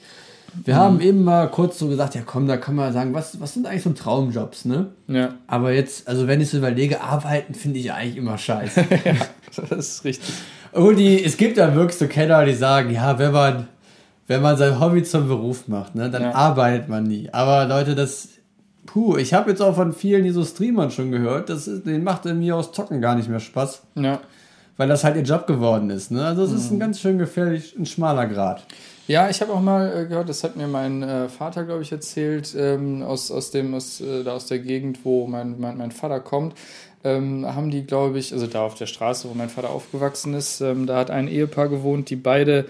[0.64, 3.54] Wir haben eben mal kurz so gesagt, ja komm, da kann man sagen, was, was
[3.54, 4.88] sind eigentlich so Traumjobs, ne?
[5.06, 8.84] Ja, Aber jetzt, also wenn ich so überlege, arbeiten finde ich eigentlich immer scheiße.
[9.68, 10.34] das ist richtig.
[10.72, 13.68] Und die, es gibt ja wirklich so Kenner, die sagen, ja, wenn man,
[14.26, 16.32] wenn man sein Hobby zum Beruf macht, ne, dann Ja.
[16.34, 17.28] arbeitet man nie.
[17.32, 18.30] Aber Leute, das,
[18.86, 22.02] puh, ich habe jetzt auch von vielen die so Streamern schon gehört, das ist, denen
[22.02, 24.18] macht irgendwie aus Zocken gar nicht mehr Spaß, Ja.
[24.80, 26.10] Weil das halt ihr Job geworden ist.
[26.10, 26.24] Ne?
[26.24, 26.80] Also es ist ein Mhm.
[26.80, 28.64] ganz schön gefährlich, ein schmaler Grad.
[29.08, 31.92] Ja, ich habe auch mal äh, gehört, das hat mir mein äh, Vater, glaube ich,
[31.92, 35.90] erzählt, ähm, aus, aus, dem, aus, äh, da aus der Gegend, wo mein, mein, mein
[35.92, 36.54] Vater kommt,
[37.04, 40.62] ähm, haben die, glaube ich, also da auf der Straße, wo mein Vater aufgewachsen ist,
[40.62, 42.64] ähm, da hat ein Ehepaar gewohnt, die beide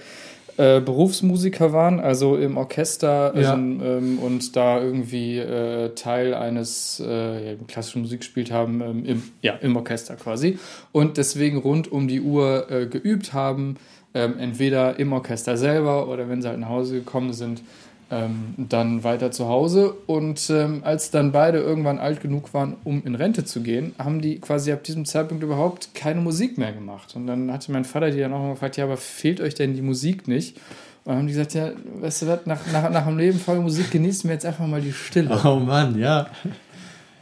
[0.61, 3.55] äh, Berufsmusiker waren, also im Orchester Ja.
[3.55, 9.55] ähm, und da irgendwie äh, Teil eines äh, klassischen Musik gespielt haben, ähm, im, ja,
[9.55, 10.59] im Orchester quasi.
[10.93, 13.77] Und deswegen rund um die Uhr äh, geübt haben,
[14.13, 17.63] ähm, entweder im Orchester selber oder wenn sie halt nach Hause gekommen sind,
[18.11, 19.95] ähm, dann weiter zu Hause.
[20.07, 24.21] Und ähm, als dann beide irgendwann alt genug waren, um in Rente zu gehen, haben
[24.21, 27.15] die quasi ab diesem Zeitpunkt überhaupt keine Musik mehr gemacht.
[27.15, 29.75] Und dann hatte mein Vater die dann auch mal gefragt, ja, aber fehlt euch denn
[29.75, 30.57] die Musik nicht?
[31.05, 31.71] Und dann haben die gesagt, ja,
[32.01, 34.81] weißt du was, nach, nach, nach einem Leben voller Musik genießen wir jetzt einfach mal
[34.81, 35.41] die Stille.
[35.45, 36.27] Oh Mann, ja.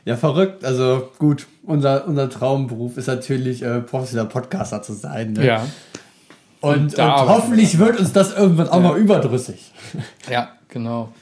[0.05, 0.65] Ja, verrückt.
[0.65, 5.35] Also gut, unser, unser Traumberuf ist natürlich, äh, professioneller Podcaster zu sein.
[5.35, 5.47] Ne?
[5.47, 5.67] Ja.
[6.61, 9.71] Und, Und und, hoffentlich wird uns das irgendwann auch mal überdrüssig.
[10.31, 11.13] Ja, genau.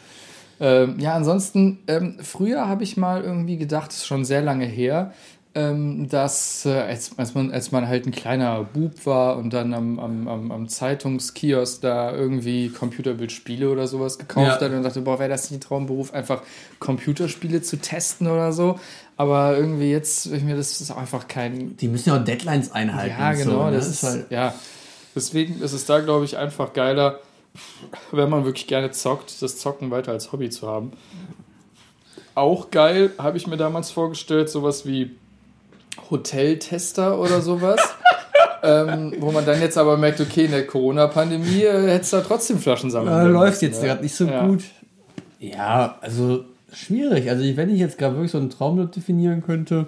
[0.58, 4.64] Ähm, ja, ansonsten, ähm, früher habe ich mal irgendwie gedacht, das ist schon sehr lange
[4.64, 5.12] her,
[5.54, 9.72] ähm, dass äh, als, als, man, als man halt ein kleiner Bub war und dann
[9.74, 14.66] am, am, am, am Zeitungskiosk da irgendwie Computerbildspiele oder sowas gekauft Ja.
[14.66, 16.42] hat und dachte, boah, wäre das nicht ein Traumberuf, einfach
[16.78, 18.78] Computerspiele zu testen oder so.
[19.18, 23.14] Aber irgendwie jetzt, ich mir, das ist einfach kein, Die müssen ja auch Deadlines einhalten.
[23.18, 23.50] ja, genau.
[23.50, 23.72] So, ne?
[23.72, 24.54] das ist, halt, ja.
[25.14, 27.20] Deswegen ist es da, glaube ich, einfach geiler,
[28.12, 30.92] wenn man wirklich gerne zockt, das Zocken weiter als Hobby zu haben.
[32.34, 35.12] Auch geil, habe ich mir damals vorgestellt, sowas wie
[36.10, 37.80] Hoteltester oder sowas.
[38.62, 42.22] ähm, wo man dann jetzt aber merkt, okay, in der Corona-Pandemie äh, hättest du da
[42.22, 43.32] trotzdem Flaschen sammeln äh, können.
[43.34, 43.88] läuft jetzt Ja.
[43.88, 44.46] gerade nicht so Ja.
[44.46, 44.64] gut.
[45.38, 47.28] Ja, also schwierig.
[47.30, 49.86] Also wenn ich jetzt gerade wirklich so einen Traumjob definieren könnte,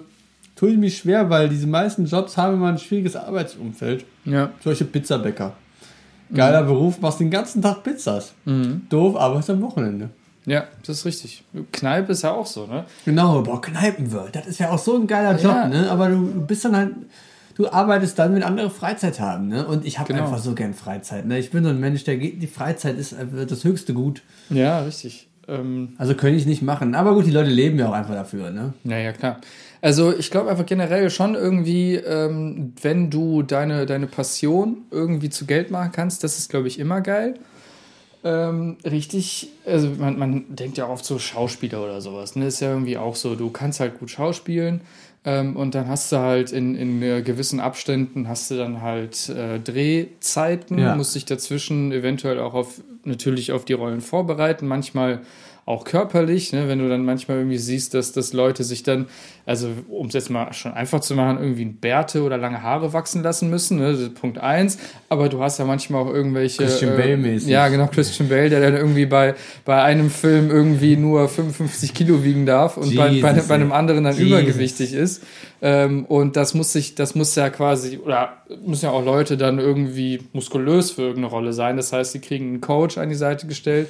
[0.55, 4.05] tue ich mich schwer, weil diese meisten Jobs haben immer ein schwieriges Arbeitsumfeld.
[4.25, 4.51] Ja.
[4.63, 5.53] Beispiel Pizzabäcker.
[6.33, 8.33] Geiler Beruf, machst den ganzen Tag Pizzas.
[8.89, 10.09] Doof, arbeitest am Wochenende.
[10.45, 11.43] ja, das ist richtig.
[11.71, 12.85] Kneipe ist ja auch so, ne?
[13.05, 15.67] Genau, boah, Kneipenwirt, das ist ja auch so ein geiler Job, Ja.
[15.67, 15.89] ne?
[15.91, 16.91] Aber du, du bist dann halt,
[17.55, 19.65] du arbeitest dann, wenn andere Freizeit haben, ne?
[19.67, 20.25] Und ich habe Genau.
[20.25, 21.37] einfach so gern Freizeit, ne?
[21.39, 24.21] Ich bin so ein Mensch, der geht, die Freizeit ist einfach das höchste Gut.
[24.49, 25.27] Ja, richtig.
[25.47, 26.93] Ähm, Also könnte ich nicht machen.
[26.95, 28.73] Aber gut, die Leute leben ja auch einfach dafür, ne?
[28.83, 29.37] Ja, ja, klar.
[29.81, 35.45] Also ich glaube einfach generell schon irgendwie, ähm, wenn du deine, deine Passion irgendwie zu
[35.45, 37.35] Geld machen kannst, das ist, glaube ich, immer geil.
[38.21, 42.35] Ähm, richtig, also man, man denkt ja oft so Schauspieler oder sowas.
[42.35, 42.47] Ne?
[42.47, 44.81] Ist ja irgendwie auch so, du kannst halt gut schauspielen
[45.23, 49.29] ähm, und dann hast du halt in, in äh, gewissen Abständen hast du dann halt
[49.29, 50.95] äh, Drehzeiten, Ja.
[50.97, 55.21] musst dich dazwischen eventuell auch auf natürlich auf die Rollen vorbereiten, manchmal
[55.69, 56.67] auch körperlich, ne?
[56.67, 59.05] wenn du dann manchmal irgendwie siehst, dass, dass Leute sich dann,
[59.45, 62.91] also um es jetzt mal schon einfach zu machen, irgendwie ein Bärte oder lange Haare
[62.91, 63.91] wachsen lassen müssen, ne?
[63.91, 64.79] das ist Punkt eins.
[65.09, 66.63] Aber du hast ja manchmal auch irgendwelche.
[66.63, 67.49] Christian äh, Bale-mäßig.
[67.49, 72.23] Ja, genau, Christian Bale, der dann irgendwie bei, bei einem Film irgendwie nur 55 Kilo
[72.23, 74.27] wiegen darf und bei, bei, bei einem anderen dann Jesus.
[74.27, 75.21] übergewichtig ist.
[75.61, 79.59] Ähm, und das muss sich, das muss ja quasi, oder müssen ja auch Leute dann
[79.59, 81.77] irgendwie muskulös für irgendeine Rolle sein.
[81.77, 83.87] Das heißt, sie kriegen einen Coach an die Seite gestellt.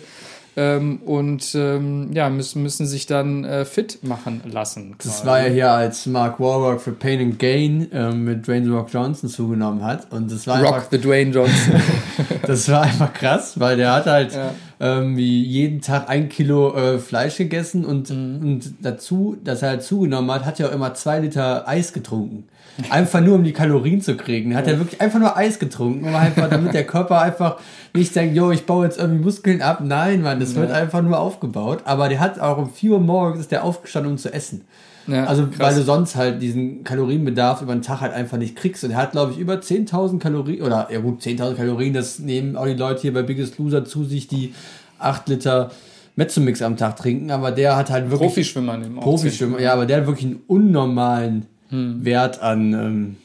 [0.58, 4.96] Ähm, und ähm, ja, müssen, müssen sich dann äh, fit machen lassen.
[4.98, 5.28] Das quasi.
[5.28, 9.30] war ja hier, als Mark Wahlberg für Pain and Gain ähm, mit Dwayne Rock Johnson
[9.30, 10.12] zugenommen hat.
[10.12, 11.82] Und das war Rock einfach, the Dwayne Johnson.
[12.46, 14.52] das war einfach krass, weil der hat halt Ja.
[14.80, 18.40] ähm, wie jeden Tag ein Kilo äh, Fleisch gegessen und, Mhm.
[18.42, 22.46] und dazu, dass er halt zugenommen hat, hat er auch immer zwei Liter Eis getrunken.
[22.90, 24.56] Einfach nur, um die Kalorien zu kriegen.
[24.56, 27.58] Hat er wirklich einfach nur Eis getrunken, um einfach, damit der Körper einfach
[27.94, 29.82] nicht denkt, yo, ich baue jetzt irgendwie Muskeln ab.
[29.84, 31.80] Nein, Mann, das wird einfach nur aufgebaut.
[31.86, 34.62] Aber der hat auch um 4 Uhr morgens ist der aufgestanden, um zu essen.
[35.08, 35.60] Ja, Also, krass.
[35.60, 38.84] weil du sonst halt diesen Kalorienbedarf über den Tag halt einfach nicht kriegst.
[38.84, 42.56] Und er hat, glaube ich, über 10.000 Kalorien, oder ja gut, 10.000 Kalorien, das nehmen
[42.56, 44.54] auch die Leute hier bei Biggest Loser zu sich, die
[45.00, 45.72] 8 Liter
[46.16, 47.32] Mezzomix am Tag trinken.
[47.32, 48.30] Aber der hat halt wirklich.
[48.30, 53.16] Profischwimmer nehmen auch Profischwimmer, ja, aber der hat wirklich einen unnormalen Wert an ähm,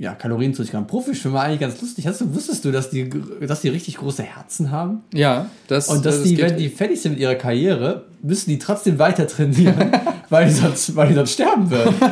[0.00, 0.86] ja, Kalorien zu sich haben.
[0.86, 2.06] Profischwimmer eigentlich ganz lustig.
[2.06, 5.02] Hast du, wusstest du, dass die, dass die richtig große Herzen haben?
[5.12, 8.50] Ja, das Und dass das die, geht- wenn die fertig sind mit ihrer Karriere, müssen
[8.50, 9.90] die trotzdem weiter trainieren,
[10.30, 11.94] weil, die sonst, weil die sonst sterben würden.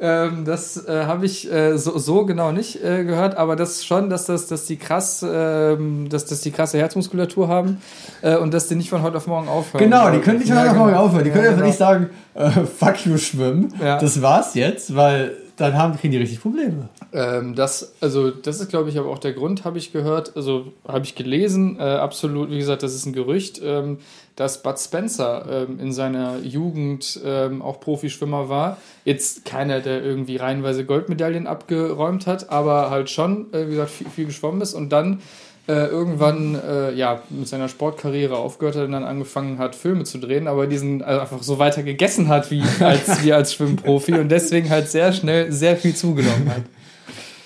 [0.00, 4.10] Ähm, das äh, habe ich äh, so, so genau nicht äh, gehört, aber das schon,
[4.10, 7.78] dass das, dass die krass, ähm, dass, dass die krasse Herzmuskulatur haben
[8.20, 9.84] äh, und dass die nicht von heute auf morgen aufhören.
[9.84, 10.78] Genau, die können nicht ja, mal genau.
[10.80, 11.24] morgen aufhören.
[11.24, 11.68] Die können Ja, einfach genau.
[11.68, 13.72] nicht sagen, äh, fuck you, schwimmen.
[13.80, 13.98] Ja.
[13.98, 16.88] Das war's jetzt, weil dann haben, die richtig Probleme.
[17.12, 20.72] Ähm, das, also, das ist, glaube ich, aber auch der Grund, habe ich gehört, also
[20.86, 23.98] habe ich gelesen, äh, absolut, wie gesagt, das ist ein Gerücht, ähm,
[24.36, 28.78] dass Bud Spencer ähm, in seiner Jugend ähm, auch Profischwimmer war.
[29.04, 34.08] Jetzt keiner, der irgendwie reihenweise Goldmedaillen abgeräumt hat, aber halt schon, äh, wie gesagt, viel,
[34.08, 35.20] viel geschwommen ist und dann
[35.66, 40.18] äh, irgendwann äh, ja, mit seiner Sportkarriere aufgehört hat und dann angefangen hat, Filme zu
[40.18, 44.28] drehen, aber diesen also einfach so weiter gegessen hat wie als, wie als Schwimmprofi und
[44.28, 46.62] deswegen halt sehr schnell sehr viel zugenommen hat.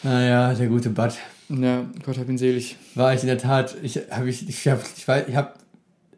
[0.03, 1.13] Naja, der gute Bud.
[1.49, 2.77] Ja, Gott hab ihn selig.
[2.95, 5.59] War ich in der Tat, ich habe ich, ich, hab, ich, weiß, ich, hab,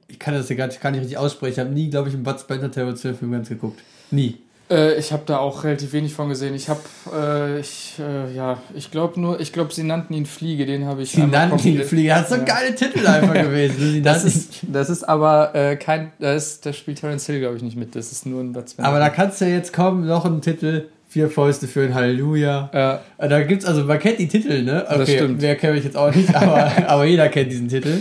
[0.08, 1.52] ich kann das ja gar nicht, kann nicht richtig aussprechen.
[1.52, 3.80] Ich habe nie, glaube ich, einen Bud Spencer Terrorfilm ganz geguckt.
[4.10, 4.38] Nie.
[4.70, 6.54] Äh, ich habe da auch relativ wenig von gesehen.
[6.54, 6.80] Ich habe,
[7.12, 11.02] äh, ich, äh, ja, ich glaube nur, ich glaube, sie nannten ihn Fliege, den habe
[11.02, 11.10] ich.
[11.10, 12.10] Sie nannten ihn Fliege.
[12.10, 12.54] Das ist so ein Ja.
[12.54, 13.76] geiler Titel einfach gewesen.
[13.78, 17.56] Sie Das ist, das ist aber äh, kein, das, ist, das spielt Terence Hill, glaube
[17.56, 17.96] ich, nicht mit.
[17.96, 18.84] Das ist nur ein Spencer.
[18.84, 20.86] aber da kannst du jetzt kommen, noch ein Titel.
[21.08, 22.70] Vier Fäuste für ein Halleluja.
[22.72, 23.00] Ja.
[23.18, 24.84] Äh, Da gibt's, also man kennt die Titel, ne?
[24.86, 25.42] Okay, Das stimmt.
[25.42, 28.00] wer kenne ich jetzt auch nicht, aber, aber jeder kennt diesen Titel.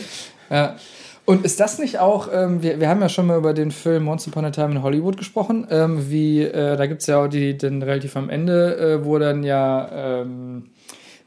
[0.52, 0.76] Ja.
[1.30, 4.08] Und ist das nicht auch, ähm, wir, wir haben ja schon mal über den Film
[4.08, 7.28] Once Upon a Time in Hollywood gesprochen, ähm, wie, äh, da gibt es ja auch
[7.28, 10.72] die, den relativ am Ende, äh, wo dann ja ähm,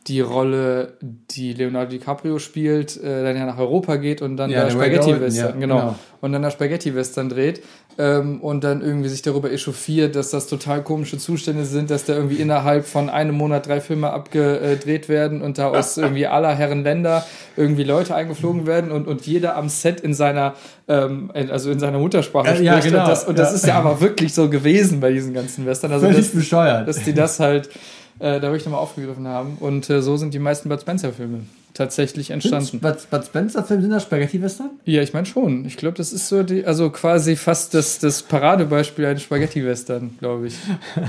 [0.09, 4.61] die Rolle, die Leonardo DiCaprio spielt, äh, dann ja nach Europa geht und dann Ja,
[4.61, 5.79] da der Spaghetti-Western, ja, genau.
[5.81, 5.95] genau.
[6.21, 7.63] Und dann da Spaghetti-Western dreht
[7.99, 12.15] ähm, und dann irgendwie sich darüber echauffiert, dass das total komische Zustände sind, dass da
[12.15, 16.83] irgendwie innerhalb von einem Monat drei Filme abgedreht werden und da aus irgendwie aller Herren
[16.83, 17.25] Länder
[17.57, 20.55] irgendwie Leute eingeflogen werden und, und jeder am Set in seiner,
[20.89, 22.67] ähm, also in seiner Muttersprache Ja, spricht.
[22.67, 25.65] ja, genau, Und, das, und das ist ja aber wirklich so gewesen bei diesen ganzen
[25.67, 25.93] Western.
[25.93, 26.89] Also Völlig das, bescheuert.
[26.89, 27.69] dass die das halt
[28.19, 29.57] äh, da wirklich nochmal aufgegriffen haben.
[29.61, 31.41] Und äh, so sind die meisten Bud Spencer-Filme
[31.75, 32.81] tatsächlich entstanden.
[32.81, 34.71] Bud, Bud Spencer-Film sind das Spaghetti-Western?
[34.85, 35.65] Ja, ich meine schon.
[35.65, 40.49] Ich glaube, das ist so die, also quasi fast das, das Paradebeispiel eines Spaghetti-Western, glaube
[40.49, 40.55] ich.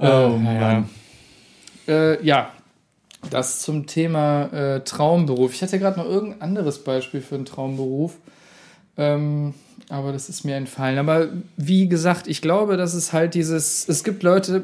[0.00, 0.88] Oh, Äh, Mann.
[1.88, 1.92] Ja.
[2.12, 2.52] Äh, ja,
[3.30, 5.52] das zum Thema äh, Traumberuf.
[5.54, 8.14] Ich hatte gerade noch irgendein anderes Beispiel für einen Traumberuf.
[8.96, 9.54] Ähm,
[9.88, 10.98] aber das ist mir entfallen.
[10.98, 14.62] Aber wie gesagt, ich glaube, dass es halt dieses, es gibt Leute,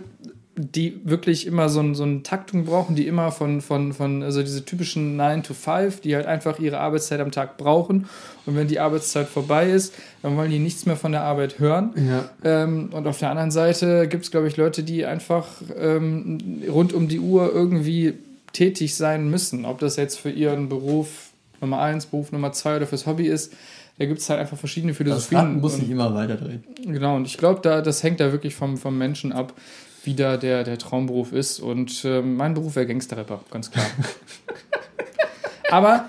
[0.56, 4.42] die wirklich immer so, ein, so eine Taktung brauchen, die immer von, von, von, also
[4.42, 8.08] diese typischen 9 to 5, die halt einfach ihre Arbeitszeit am Tag brauchen.
[8.46, 11.92] Und wenn die Arbeitszeit vorbei ist, dann wollen die nichts mehr von der Arbeit hören.
[11.96, 12.30] Ja.
[12.44, 16.92] Ähm, und auf der anderen Seite gibt es, glaube ich, Leute, die einfach ähm, rund
[16.92, 18.14] um die Uhr irgendwie
[18.52, 19.64] tätig sein müssen.
[19.64, 23.52] Ob das jetzt für ihren Beruf Nummer eins, Beruf Nummer zwei oder fürs Hobby ist.
[23.98, 25.40] Da gibt es halt einfach verschiedene Das Philosophien.
[25.40, 26.64] Rad muss sich immer weiterdrehen.
[26.84, 29.52] Genau, und ich glaube, da, das hängt da wirklich vom, vom Menschen ab,
[30.04, 31.60] wie da der, der Traumberuf ist.
[31.60, 33.86] Und ähm, mein Beruf wäre Gangsterrapper, ganz klar.
[35.70, 36.08] Aber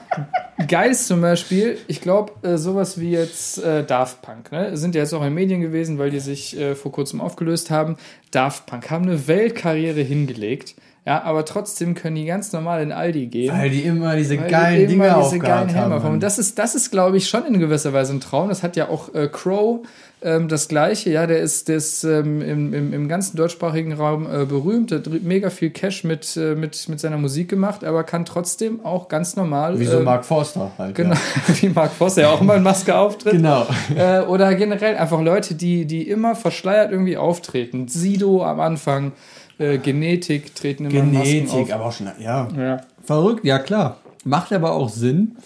[0.68, 4.78] geil ist zum Beispiel, ich glaube, äh, sowas wie jetzt äh, Daft Punk, ne?
[4.78, 7.72] sind ja jetzt auch in den Medien gewesen, weil die sich äh, vor kurzem aufgelöst
[7.72, 7.98] haben.
[8.32, 13.28] Daft Punk haben eine Weltkarriere hingelegt, ja, aber trotzdem können die ganz normal in Aldi
[13.28, 13.56] gehen.
[13.56, 16.14] Weil die immer diese geilen die immer Dinge diese geilen haben.
[16.14, 18.50] Und das ist, das ist, glaube ich, schon in gewisser Weise ein Traum.
[18.50, 19.86] Das hat ja auch äh, Crow
[20.26, 21.12] ähm, das Gleiche.
[21.12, 24.90] Ja, der ist, der ist ähm, im, im, im ganzen deutschsprachigen Raum äh, berühmt.
[24.92, 28.84] Der hat mega viel Cash mit, äh, mit, mit seiner Musik gemacht, aber kann trotzdem
[28.84, 29.80] auch ganz normal.
[29.80, 30.96] Wie so ähm, Mark Forster halt.
[30.96, 31.56] Genau, Ja.
[31.62, 33.34] wie Mark Voss, der auch immer in Maske auftritt.
[33.34, 33.68] Genau.
[33.96, 37.88] Äh, oder generell einfach Leute, die, die immer verschleiert irgendwie auftreten.
[37.88, 39.12] Sido am Anfang,
[39.60, 41.72] äh, Genetik treten immer in Masken Genetik, auf.
[41.74, 42.48] aber auch schon, ja.
[42.58, 42.82] Ja.
[43.04, 43.98] Verrückt, ja klar.
[44.24, 45.38] Macht aber auch Sinn,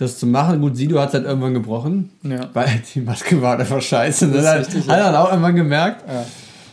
[0.00, 0.60] das zu machen.
[0.60, 2.48] Gut, Sido hat es halt irgendwann gebrochen, Ja.
[2.52, 4.26] weil die Maske war einfach scheiße.
[4.26, 4.34] Ne?
[4.38, 5.10] Das Hat, richtig, hat ja.
[5.10, 6.04] er auch irgendwann gemerkt.
[6.08, 6.24] Ja.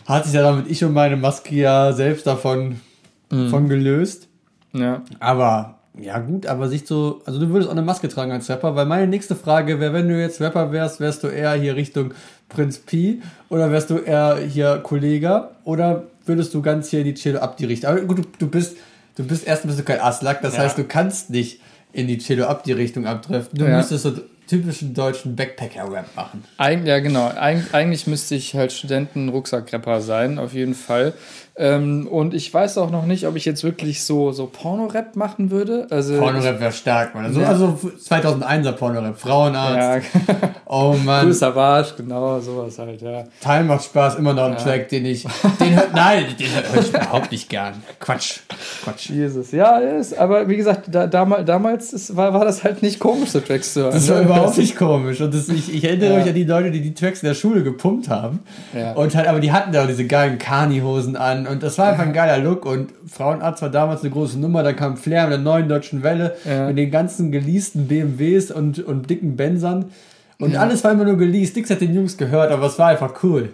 [0.06, 2.80] Hat sich ja damit ich und meine Maske ja selbst davon
[3.30, 3.50] Mhm.
[3.50, 4.28] von gelöst.
[4.74, 5.02] ja.
[5.20, 8.74] Aber, ja gut, aber sich so, also du würdest auch eine Maske tragen als Rapper,
[8.76, 12.14] weil meine nächste Frage wäre, wenn du jetzt Rapper wärst, wärst du eher hier Richtung
[12.48, 17.40] Prinz Pi oder wärst du eher hier Kollege oder würdest du ganz hier die Cello
[17.40, 17.90] ab die Richtung?
[17.90, 18.78] Aber gut, du, du bist,
[19.18, 20.64] du bist erstens bist du kein Aslak, das Ja.
[20.64, 21.60] heißt, du kannst nicht
[21.98, 23.58] in die Cello ab die Richtung abtreffen.
[23.58, 23.78] Du Ja.
[23.78, 24.12] müsstest so
[24.48, 26.44] typischen deutschen Backpacker-Rap machen.
[26.58, 27.30] Eig ja, genau.
[27.36, 31.14] Eig eigentlich müsste ich halt Studenten-Rucksackrapper sein, auf jeden Fall.
[31.60, 35.50] Ähm, und ich weiß auch noch nicht, ob ich jetzt wirklich so, so Porno-Rap machen
[35.50, 35.88] würde.
[35.90, 37.26] Also, Pornorap wäre stark, man.
[37.26, 37.48] Also, Ja.
[37.48, 40.08] also 2001er Pornorap, Frauenarzt.
[40.28, 41.26] Ja, Oh Mann.
[41.28, 43.24] Cool Savage, genau, sowas halt, ja.
[43.42, 45.26] Teil macht Spaß, immer noch ein Track, den ich,
[45.60, 47.74] den hört, nein, den höre ich überhaupt nicht gern.
[48.00, 48.40] Quatsch,
[48.84, 49.10] Quatsch.
[49.10, 49.52] Jesus.
[49.52, 53.30] Ja, ist, aber wie gesagt, da, damals, damals ist, war, war das halt nicht komisch,
[53.30, 53.94] so Tracks zu hören.
[53.94, 54.24] Das war ne?
[54.26, 55.22] überhaupt nicht komisch.
[55.22, 56.18] Und das, ich, ich erinnere Ja.
[56.20, 58.42] mich an die Leute, die die Tracks in der Schule gepumpt haben.
[58.78, 58.92] Ja.
[58.94, 61.47] Und halt, aber die hatten ja auch diese geilen Kani-Hosen an.
[61.50, 62.66] Und das war einfach ein geiler Look.
[62.66, 64.64] Und Frauenarzt war damals eine große Nummer.
[64.64, 66.36] Da kam Flair mit der neuen deutschen Welle.
[66.46, 66.68] Ja.
[66.68, 69.86] Mit den ganzen geleasten BMWs und, und dicken Benzern.
[70.40, 71.56] Und alles war immer nur geleast.
[71.56, 73.50] Nichts hat den Jungs gehört, aber es war einfach cool.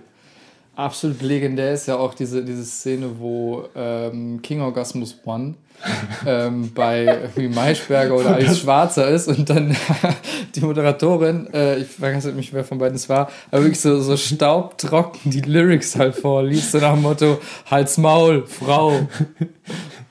[0.76, 5.54] Absolut legendär ist ja auch diese, diese Szene, wo ähm, King Orgasmus One
[6.26, 9.76] ähm, bei irgendwie Maischberger oder Alice Schwarzer ist und dann
[10.56, 14.18] die Moderatorin, äh, ich weiß nicht, wer von beiden es war, aber wirklich so, so
[14.18, 19.08] staubtrocken die Lyrics halt vorliest, so nach dem Motto, Hals Maul, Frau,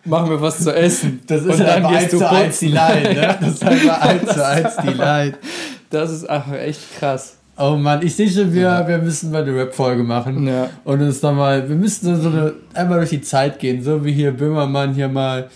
[0.04, 1.22] mach mir was zu essen.
[1.26, 3.38] Das ist und halt einfach eins zu eins die Line, ne?
[3.40, 5.34] Das ist einfach eins zu eins die Line.
[5.90, 7.36] Das ist einfach echt krass.
[7.64, 10.46] Oh Mann, ich sehe schon, wir, wir müssen mal eine Rap-Folge machen.
[10.48, 10.68] Ja.
[10.84, 14.12] Und uns dann mal, wir müssen so eine, einmal durch die Zeit gehen, so wie
[14.12, 15.48] hier Böhmermann hier mal,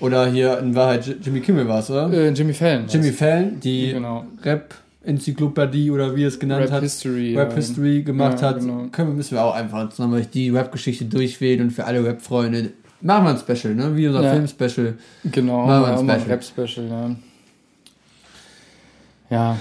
[0.00, 2.12] oder hier in Wahrheit Jimmy Kimmel war es, oder?
[2.12, 2.84] Äh, Jimmy Fallon.
[2.88, 4.26] Jimmy Fallon, die Genau.
[4.42, 7.56] Rap, Enzyklopädie oder wie es genannt Rap hat, History, Rap ja.
[7.56, 8.88] History gemacht Ja, hat, genau.
[8.92, 13.24] können wir, müssen wir auch einfach nochmal die Rap-Geschichte durchwählen und für alle Rap-Freunde machen
[13.24, 13.96] wir ein Special, ne?
[13.96, 14.32] Wie unser Ja.
[14.32, 14.94] Film-Special.
[15.24, 16.36] Genau, Machen wir ein Special.
[16.36, 17.16] Rap-Special, ja.
[19.30, 19.56] Ja.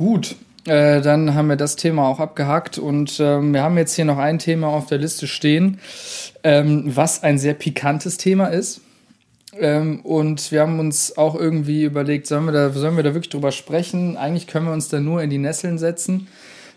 [0.00, 4.06] Gut, äh, dann haben wir das Thema auch abgehakt und ähm, wir haben jetzt hier
[4.06, 5.78] noch ein Thema auf der Liste stehen,
[6.42, 8.80] ähm, was ein sehr pikantes Thema ist.
[9.58, 13.28] Ähm, und wir haben uns auch irgendwie überlegt, sollen wir, da, sollen wir da wirklich
[13.28, 14.16] drüber sprechen?
[14.16, 16.28] Eigentlich können wir uns da nur in die Nesseln setzen.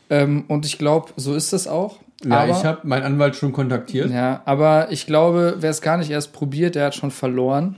[0.10, 2.00] Ähm, und ich glaube, so ist das auch.
[2.26, 4.12] Ja, Aber- ich habe meinen Anwalt schon kontaktiert.
[4.12, 7.78] ja, aber ich glaube, wer es gar nicht erst probiert, der hat schon verloren.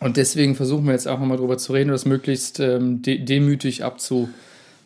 [0.00, 3.84] Und deswegen versuchen wir jetzt auch nochmal drüber zu reden das möglichst ähm, de demütig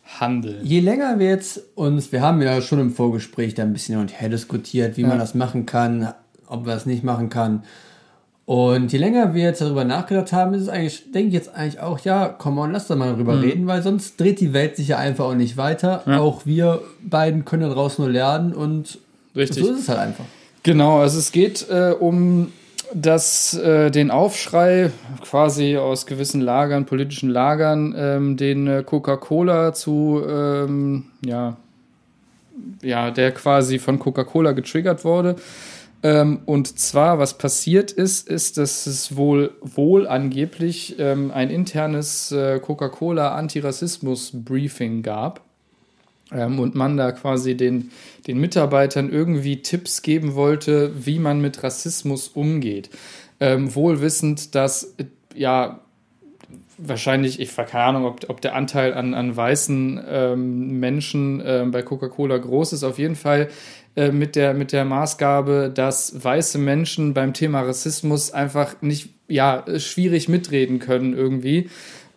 [0.05, 0.65] abzuhandeln.
[0.65, 4.01] Je länger wir jetzt uns, wir haben ja schon im Vorgespräch da ein bisschen hin
[4.01, 5.07] und her diskutiert, wie Ja.
[5.07, 6.13] man das machen kann,
[6.47, 7.63] ob man das nicht machen kann.
[8.45, 11.79] Und je länger wir jetzt darüber nachgedacht haben, ist es eigentlich, denke ich jetzt eigentlich
[11.79, 14.89] auch, ja, komm on, lass doch mal darüber reden, weil sonst dreht die Welt sich
[14.89, 16.03] ja einfach auch nicht weiter.
[16.05, 16.11] Mhm.
[16.11, 16.19] Ja.
[16.19, 18.99] Auch wir beiden können daraus nur lernen und
[19.33, 19.63] Richtig.
[19.63, 20.25] so ist es halt einfach.
[20.63, 22.51] Genau, also es geht äh, um
[22.93, 30.21] das, äh, den Aufschrei quasi aus gewissen Lagern, politischen Lagern, ähm, den äh, Coca-Cola zu,
[30.27, 31.57] ähm, ja,
[32.81, 35.35] ja, der quasi von Coca-Cola getriggert wurde.
[36.03, 42.31] Ähm, und zwar, was passiert ist, ist, dass es wohl, wohl angeblich ähm, ein internes
[42.31, 45.41] äh, Coca-Cola Antirassismus-Briefing gab
[46.33, 47.91] ähm, und man da quasi den,
[48.27, 52.89] den Mitarbeitern irgendwie Tipps geben wollte, wie man mit Rassismus umgeht.
[53.39, 55.79] Ähm, wohl wissend, dass äh, ja
[56.77, 61.71] wahrscheinlich, ich habe keine Ahnung, ob, ob der Anteil an, an weißen ähm, Menschen ähm,
[61.71, 62.83] bei Coca-Cola groß ist.
[62.83, 63.49] Auf jeden Fall
[63.95, 69.63] äh, mit, der, mit der Maßgabe, dass weiße Menschen beim Thema Rassismus einfach nicht, ja,
[69.77, 71.69] schwierig mitreden können irgendwie.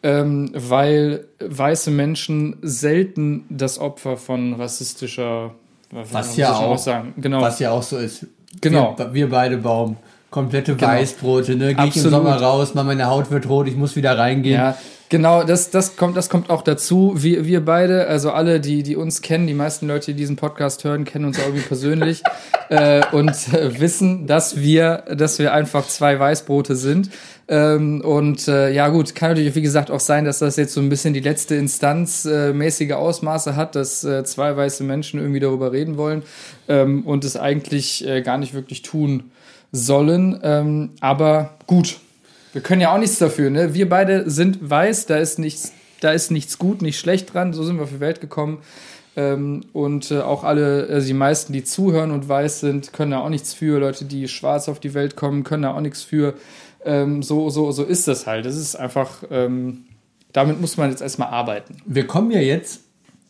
[0.02, 5.54] Ähm, weil weiße Menschen selten das Opfer von rassistischer
[5.90, 7.14] Was ja auch- sagen?
[7.16, 7.40] Genau.
[7.40, 8.26] Was ja auch so ist.
[8.60, 8.94] Genau.
[8.96, 9.96] Wir, wir beide bauen
[10.30, 10.90] komplette Genau.
[10.92, 11.74] Weißbrote, ne?
[11.74, 12.10] Gehe ich im.
[12.10, 14.54] Sommer raus, meine Haut wird rot, ich muss wieder reingehen.
[14.60, 14.76] Ja,
[15.08, 17.14] genau, das, das, kommt, das kommt auch dazu.
[17.16, 20.84] Wir, wir beide, also alle, die, die uns kennen, die meisten Leute, die diesen Podcast
[20.84, 22.22] hören, kennen uns auch irgendwie persönlich
[22.68, 27.10] äh, und äh, wissen, dass wir, dass wir einfach zwei Weißbrote sind.
[27.48, 30.80] Ähm, und äh, ja gut, kann natürlich, wie gesagt, auch sein, dass das jetzt so
[30.80, 35.40] ein bisschen die letzte Instanz äh, mäßige Ausmaße hat, dass äh, zwei weiße Menschen irgendwie
[35.40, 36.22] darüber reden wollen
[36.68, 39.30] ähm, und es eigentlich äh, gar nicht wirklich tun
[39.70, 40.40] sollen.
[40.42, 41.98] Ähm, aber gut,
[42.56, 43.74] wir können ja auch nichts dafür, ne?
[43.74, 47.62] Wir beide sind weiß, da ist nichts, da ist nichts gut, nicht schlecht dran, so
[47.62, 48.62] sind wir auf die Welt gekommen.
[49.14, 53.18] Ähm, und äh, auch alle, also die meisten, die zuhören und weiß sind, können da
[53.18, 53.78] auch nichts für.
[53.78, 56.32] Leute, die schwarz auf die Welt kommen, können da auch nichts für.
[56.82, 58.46] Ähm, so, so, so ist das halt.
[58.46, 59.84] Das ist einfach, ähm,
[60.32, 61.76] damit muss man jetzt erstmal arbeiten.
[61.84, 62.80] wir kommen ja jetzt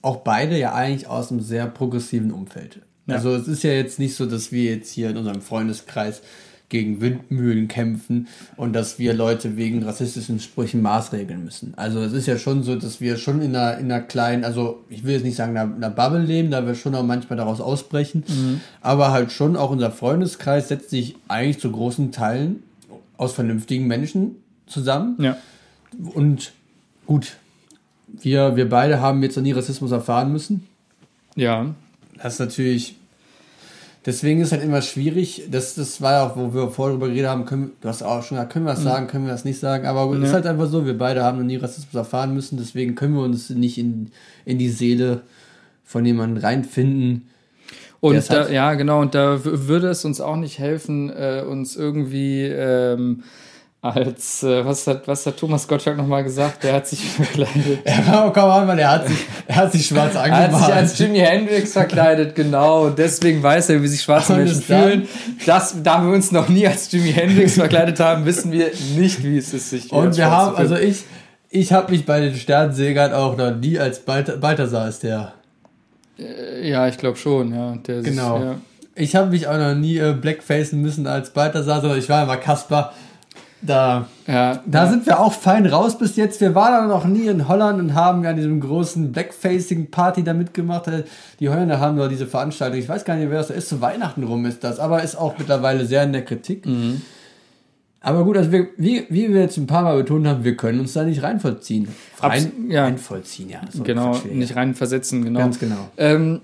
[0.02, 2.80] auch beide ja eigentlich aus einem sehr progressiven Umfeld.
[3.08, 6.22] Also es ist ja jetzt nicht so, dass wir jetzt hier in unserem Freundeskreis
[6.68, 8.26] gegen Windmühlen kämpfen
[8.56, 11.74] und dass wir Leute wegen rassistischen Sprüchen maßregeln müssen.
[11.76, 14.84] Also es ist ja schon so, dass wir schon in einer, in einer kleinen, also
[14.88, 17.04] ich will jetzt nicht sagen in einer, in einer Bubble leben, da wir schon auch
[17.04, 18.24] manchmal daraus ausbrechen,
[18.80, 22.62] aber halt schon auch unser Freundeskreis setzt sich eigentlich zu großen Teilen
[23.16, 25.16] aus vernünftigen Menschen zusammen.
[25.20, 25.36] Ja.
[26.14, 26.52] Und
[27.06, 27.36] gut,
[28.08, 30.66] wir, wir beide haben jetzt noch nie Rassismus erfahren müssen.
[31.34, 31.74] Ja.
[32.22, 32.96] Das ist natürlich.
[34.06, 35.48] Deswegen ist halt immer schwierig.
[35.50, 38.22] Das, das war ja auch, wo wir vorher drüber geredet haben, können, du hast auch
[38.22, 39.84] schon gesagt, können wir das sagen, können wir das nicht sagen.
[39.86, 40.24] Aber es Ja.
[40.26, 43.22] ist halt einfach so, wir beide haben noch nie Rassismus erfahren müssen, deswegen können wir
[43.24, 44.12] uns nicht in,
[44.44, 45.22] in die Seele
[45.84, 47.28] von jemandem reinfinden.
[48.00, 52.42] Und da, ja, genau, und da würde es uns auch nicht helfen, äh, uns irgendwie
[52.44, 53.24] ähm,
[53.90, 56.64] als, äh, was hat, was hat Thomas Gottschalk nochmal gesagt?
[56.64, 57.80] Der hat sich verkleidet.
[57.86, 60.92] Ja, komm an, Mann, er hat sich, er hat sich schwarz Er hat sich als
[60.92, 60.98] angemalt.
[60.98, 62.86] Jimi Hendrix verkleidet, genau.
[62.86, 65.08] Und deswegen weiß er, wie sich schwarze Und Menschen fühlen.
[65.44, 69.38] Das, da wir uns noch nie als Jimi Hendrix verkleidet haben, wissen wir nicht, wie
[69.38, 71.04] es ist, sich Und wir haben, also ich,
[71.50, 75.32] ich habe mich bei den Sternsägern auch noch nie als Balth Balthasar ist der.
[76.62, 77.76] Ja, ich glaube schon, ja.
[77.86, 78.38] Der Genau.
[78.40, 78.56] ja.
[78.94, 82.38] Ich habe mich auch noch nie äh, blackfacen müssen als Balthasar, sondern ich war immer
[82.38, 82.92] Kasper.
[83.66, 84.90] Da, Ja, da ja.
[84.90, 86.40] sind wir auch fein raus bis jetzt.
[86.40, 90.84] Wir waren noch nie in Holland und haben ja an diesem großen Blackfacing-Party da mitgemacht.
[91.40, 92.78] Die Holländer haben nur diese Veranstaltung.
[92.78, 93.68] Ich weiß gar nicht, wer das ist.
[93.68, 94.78] Zu Weihnachten rum ist das.
[94.78, 96.64] Aber ist auch mittlerweile sehr in der Kritik.
[96.66, 97.02] Mhm.
[98.00, 100.78] Aber gut, also wir, wie, wie wir jetzt ein paar Mal betont haben, wir können
[100.78, 101.88] uns da nicht reinvollziehen.
[102.20, 102.84] Rein, Abs- ja.
[102.84, 103.60] Reinvollziehen, ja.
[103.82, 105.40] Genau, nicht rein versetzen, genau.
[105.40, 105.88] Ganz genau.
[105.96, 106.40] Ähm,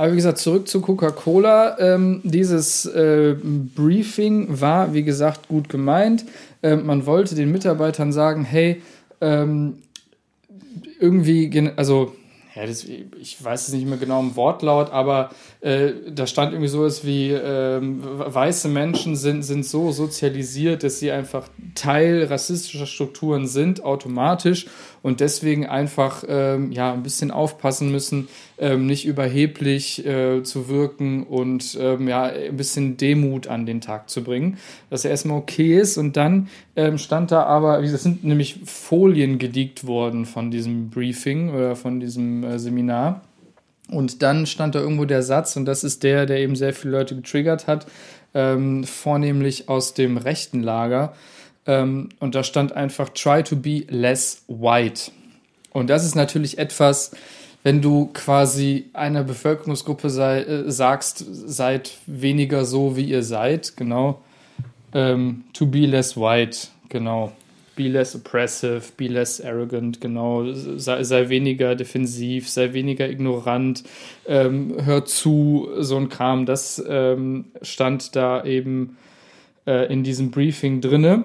[0.00, 1.78] aber wie gesagt, zurück zu Coca-Cola.
[1.78, 6.24] Ähm, dieses äh, Briefing war, wie gesagt, gut gemeint.
[6.62, 8.80] Ähm, man wollte den Mitarbeitern sagen, hey,
[9.20, 9.82] ähm,
[11.00, 12.14] irgendwie, also
[12.54, 15.30] ja, das, ich weiß es nicht mehr genau im Wortlaut, aber
[15.60, 21.12] äh, da stand irgendwie sowas wie, ähm, weiße Menschen sind, sind so sozialisiert, dass sie
[21.12, 24.66] einfach Teil rassistischer Strukturen sind, automatisch
[25.02, 28.28] und deswegen einfach ähm, ja, ein bisschen aufpassen müssen,
[28.60, 34.10] ähm, nicht überheblich äh, zu wirken und ähm, ja, ein bisschen Demut an den Tag
[34.10, 34.58] zu bringen,
[34.90, 39.38] dass er erstmal okay ist und dann ähm, stand da aber, das sind nämlich Folien
[39.38, 43.22] gediegt worden von diesem Briefing oder von diesem äh, Seminar.
[43.88, 46.92] Und dann stand da irgendwo der Satz, und das ist der, der eben sehr viele
[46.92, 47.86] Leute getriggert hat,
[48.34, 51.14] ähm, vornehmlich aus dem rechten Lager.
[51.66, 55.10] Ähm, und da stand einfach, try to be less white.
[55.72, 57.12] Und das ist natürlich etwas,
[57.62, 64.20] wenn du quasi einer Bevölkerungsgruppe sei, äh, sagst, seid weniger so, wie ihr seid, genau.
[64.92, 67.32] Ähm, to be less white, genau
[67.80, 73.84] be less oppressive, be less arrogant, genau, sei, sei weniger defensiv, sei weniger ignorant,
[74.26, 78.98] ähm, hör zu, so ein Kram, das ähm, stand da eben
[79.66, 81.24] äh, in diesem Briefing drinne.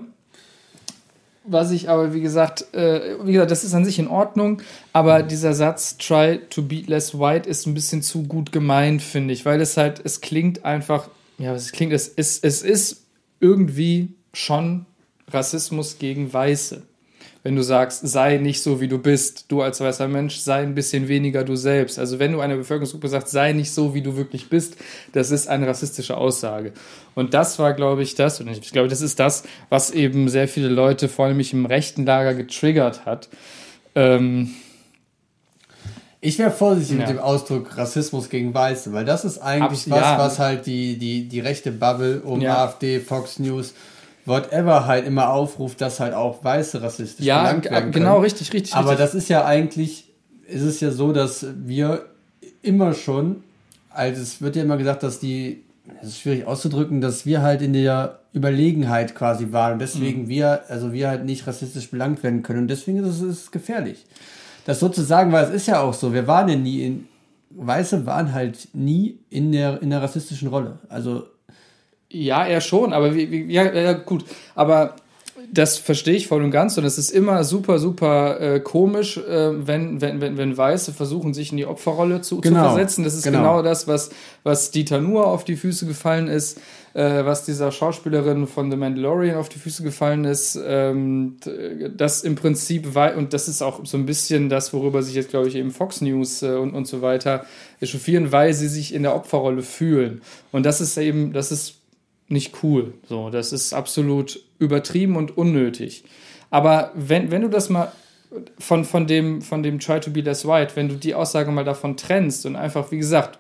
[1.48, 4.62] Was ich aber, wie gesagt, äh, wie gesagt, das ist an sich in Ordnung,
[4.94, 9.34] aber dieser Satz, try to be less white, ist ein bisschen zu gut gemeint, finde
[9.34, 13.04] ich, weil es halt, es klingt einfach, ja, es klingt, es ist, es ist
[13.40, 14.86] irgendwie schon
[15.32, 16.84] Rassismus gegen Weiße.
[17.46, 20.74] Wenn du sagst, sei nicht so, wie du bist, du als weißer Mensch, sei ein
[20.74, 22.00] bisschen weniger du selbst.
[22.00, 24.78] Also wenn du einer Bevölkerungsgruppe sagst, sei nicht so, wie du wirklich bist,
[25.14, 26.74] das ist eine rassistische Aussage.
[27.14, 30.48] Und das war, glaube ich, das, und ich glaube, das ist das, was eben sehr
[30.48, 33.30] viele Leute, vor allem im rechten Lager, getriggert hat.
[33.94, 34.56] Ähm,
[36.22, 37.02] ich wäre vorsichtig ja.
[37.02, 40.18] mit dem Ausdruck Rassismus gegen Weiße, weil das ist eigentlich Abs was, ja.
[40.18, 42.64] was halt die, die, die rechte Bubble um ja.
[42.64, 43.76] AfD, Fox News
[44.26, 48.24] whatever halt immer aufruft, dass halt auch Weiße rassistisch ja, belangt werden genau, können.
[48.24, 48.74] richtig, richtig.
[48.74, 49.06] Aber richtig.
[49.06, 50.12] das ist ja eigentlich,
[50.48, 52.06] ist es ja so, dass wir
[52.62, 53.44] immer schon,
[53.90, 55.64] also es wird ja immer gesagt, dass die,
[56.02, 60.30] das ist schwierig auszudrücken, dass wir halt in der Überlegenheit quasi waren und deswegen mhm.
[60.30, 63.52] wir, also wir halt nicht rassistisch belangt werden können und deswegen ist es, ist es
[63.52, 64.06] gefährlich.
[64.66, 67.08] Das sozusagen, weil es ist ja auch so, wir waren ja nie in,
[67.58, 70.80] Weiße waren halt nie in der, in der rassistischen Rolle.
[70.90, 71.28] Also
[72.24, 74.26] ja, er schon, aber wie, wie, ja, ja, gut.
[74.56, 74.96] Aber
[75.52, 79.68] das verstehe ich voll und ganz und es ist immer super, super äh, komisch, äh,
[79.68, 82.70] wenn, wenn, wenn, wenn Weiße versuchen, sich in die Opferrolle zu, genau.
[82.70, 83.04] zu versetzen.
[83.04, 83.40] Das ist genau.
[83.40, 84.10] genau, das, was,
[84.44, 86.60] was Dieter Nuhr auf die Füße gefallen ist,
[86.94, 90.60] äh, was dieser Schauspielerin von The Mandalorian auf die Füße gefallen ist.
[90.66, 91.38] Ähm,
[91.96, 95.48] das im Prinzip, und das ist auch so ein bisschen das, worüber sich jetzt, glaube
[95.48, 97.46] ich, eben Fox News äh, und, und so weiter
[97.82, 100.22] echauffieren, weil sie sich in der Opferrolle fühlen.
[100.52, 101.76] Und das ist eben, das ist
[102.28, 102.94] nicht cool.
[103.08, 106.04] So, das ist absolut übertrieben und unnötig.
[106.50, 107.92] Aber wenn, wenn du das mal
[108.60, 111.64] von, von, dem, von dem Try to be less white, wenn du die Aussage mal
[111.64, 113.40] davon trennst und einfach, wie gesagt,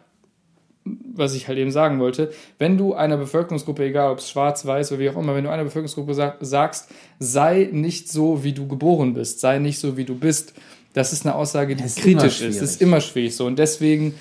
[0.86, 4.91] was ich halt eben sagen wollte, wenn du einer Bevölkerungsgruppe, egal ob es schwarz, weiß
[4.91, 8.67] oder wie auch immer, wenn du einer Bevölkerungsgruppe sag, sagst, sei nicht so, wie du
[8.67, 10.53] geboren bist, sei nicht so, wie du bist,
[10.93, 12.61] das ist eine Aussage, die kritisch ist.
[12.61, 13.45] Das ist immer schwierig so.
[13.45, 14.13] Und deswegen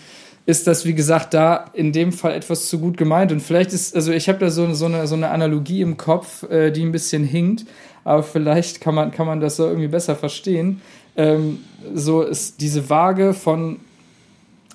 [0.47, 3.33] ist das, wie gesagt, da in dem Fall etwas zu gut gemeint.
[3.33, 6.43] Und vielleicht ist, also ich habe da so, so, eine, so eine Analogie im Kopf,
[6.51, 7.65] äh, die ein bisschen hinkt,
[8.05, 10.83] aber vielleicht kann man, kann man das so irgendwie besser verstehen.
[11.17, 11.61] Ähm,
[11.95, 13.79] so ist diese Waage von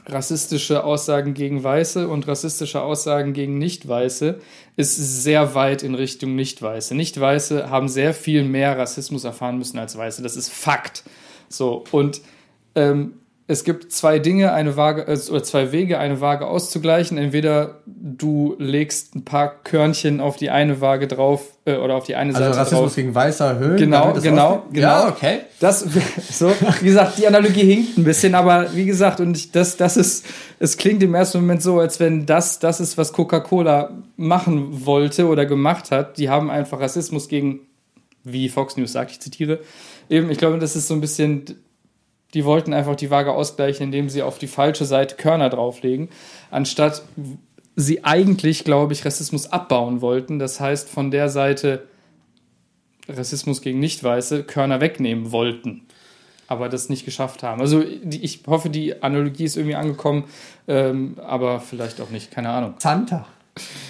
[0.07, 4.39] rassistische Aussagen gegen Weiße und rassistische Aussagen gegen Nicht-Weiße
[4.76, 6.95] ist sehr weit in Richtung Nicht-Weiße.
[6.95, 10.24] Nicht-Weiße haben sehr viel mehr Rassismus erfahren müssen als Weiße.
[10.24, 11.03] Das ist Fakt.
[11.47, 12.22] So, und
[12.76, 13.18] ähm,
[13.49, 17.17] es gibt zwei Dinge, eine Waage, äh, oder zwei Wege, eine Waage auszugleichen.
[17.17, 22.13] Entweder du legst ein paar Körnchen auf die eine Waage drauf äh, oder auf die
[22.13, 22.95] eine also Seite Rassismus drauf.
[22.95, 23.77] gegen Weißer erhöhen.
[23.77, 24.87] Genau, genau, genau.
[24.87, 25.39] Ja, okay.
[25.59, 25.83] Das,
[26.29, 29.97] so, wie gesagt, die Analogie hinkt ein bisschen, aber wie gesagt, und ich, das, das
[29.97, 30.27] ist,
[30.59, 35.27] es klingt im ersten Moment so, als wenn das, das ist, was Coca-Cola machen wollte
[35.27, 36.19] oder gemacht hat.
[36.19, 37.61] Die haben einfach Rassismus gegen,
[38.23, 39.57] wie Fox News sagt, ich zitiere,
[40.07, 41.55] eben, ich glaube, das ist so ein bisschen
[42.34, 46.09] die wollten einfach die Waage ausgleichen, indem sie auf die falsche Seite Körner drauflegen,
[46.51, 47.03] anstatt
[47.75, 50.38] sie eigentlich, glaube ich, Rassismus abbauen wollten.
[50.38, 51.88] Das heißt, von der Seite
[53.07, 55.82] Rassismus gegen Nicht-Weiße Körner wegnehmen wollten,
[56.47, 57.61] aber das nicht geschafft haben.
[57.61, 60.25] Also ich hoffe, die Analogie ist irgendwie angekommen,
[60.67, 62.75] ähm, aber vielleicht auch nicht, keine Ahnung.
[62.77, 63.25] Santa.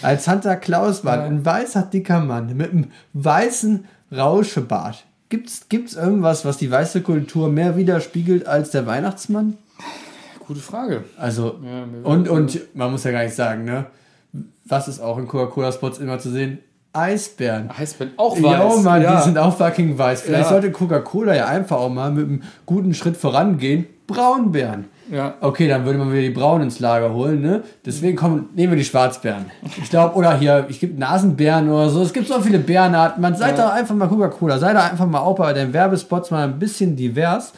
[0.02, 1.24] Als Santa Claus war, ja.
[1.26, 7.50] ein weißer dicker Mann mit einem weißen Rauschebart Gibt's, gibt's irgendwas, was die weiße Kultur
[7.50, 9.58] mehr widerspiegelt als der Weihnachtsmann?
[10.48, 11.04] Gute Frage.
[11.18, 13.86] Also, ja, und, und man muss ja gar nicht sagen, ne?
[14.66, 16.60] Was ist auch in Coca-Cola-Spots immer zu sehen?
[16.94, 17.70] Eisbären.
[17.70, 18.84] Eisbären auch Ja, weiß.
[18.84, 19.18] Mann, ja.
[19.18, 20.22] die sind auch fucking weiß.
[20.22, 20.50] Vielleicht Ja.
[20.50, 23.86] sollte Coca-Cola ja einfach auch mal mit einem guten Schritt vorangehen.
[24.08, 24.86] Braunbären.
[25.12, 25.34] Ja.
[25.42, 27.64] Okay, dann würde man wieder die Braunen ins Lager holen, ne?
[27.86, 29.46] Deswegen kommen, nehmen wir die Schwarzbären.
[29.82, 32.02] Ich glaube, oder hier, ich gibt Nasenbären oder so.
[32.04, 33.22] Es gibt so viele Bärenarten.
[33.22, 33.66] Man seid Ja.
[33.68, 34.60] doch einfach mal Coca-Cola.
[34.60, 37.54] Sei doch einfach mal auch bei den Werbespots mal ein bisschen divers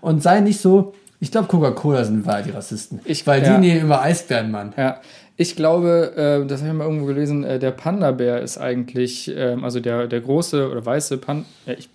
[0.00, 0.94] und sei nicht so.
[1.20, 3.00] Ich glaube, Coca-Cola sind wahr die Rassisten.
[3.04, 3.54] Ich- Weil ja.
[3.54, 4.72] die nehmen immer Eisbären, Mann.
[4.76, 5.00] Ja,
[5.36, 9.62] ich glaube, äh, das habe ich mal irgendwo gelesen, äh, der Panda-Bär ist eigentlich, ähm,
[9.64, 11.88] also der, der große oder weiße Panda, ja, ich,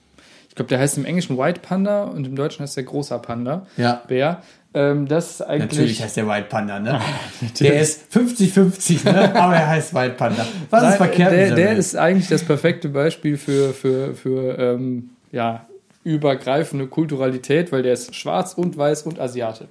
[0.49, 3.65] ich glaube, der heißt im Englischen White Panda und im Deutschen heißt der großer Panda.
[3.75, 4.01] Ja.
[4.07, 4.41] Bär.
[4.75, 5.71] Ähm, das ist eigentlich.
[5.71, 6.99] Natürlich heißt der White Panda, ne?
[7.59, 9.35] der ist 50-50, ne?
[9.39, 10.45] Aber er heißt White Panda.
[10.69, 11.77] Was ist Nein, verkehrt mit der, der Welt?
[11.77, 15.67] ist eigentlich das perfekte Beispiel für, für, für ähm, ja,
[16.03, 19.67] übergreifende Kulturalität, weil der ist schwarz und weiß und Asiate.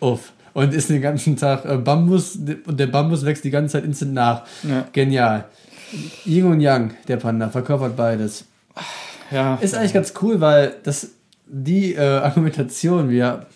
[0.00, 0.32] Uff.
[0.54, 4.14] Und ist den ganzen Tag äh, Bambus und der Bambus wächst die ganze Zeit instant
[4.14, 4.44] nach.
[4.62, 4.86] Ja.
[4.92, 5.44] Genial.
[6.24, 8.44] Yin und Yang, der Panda, verkörpert beides.
[9.30, 11.10] Ja, Ist eigentlich ganz cool, weil das
[11.46, 13.46] die äh, Argumentation, wir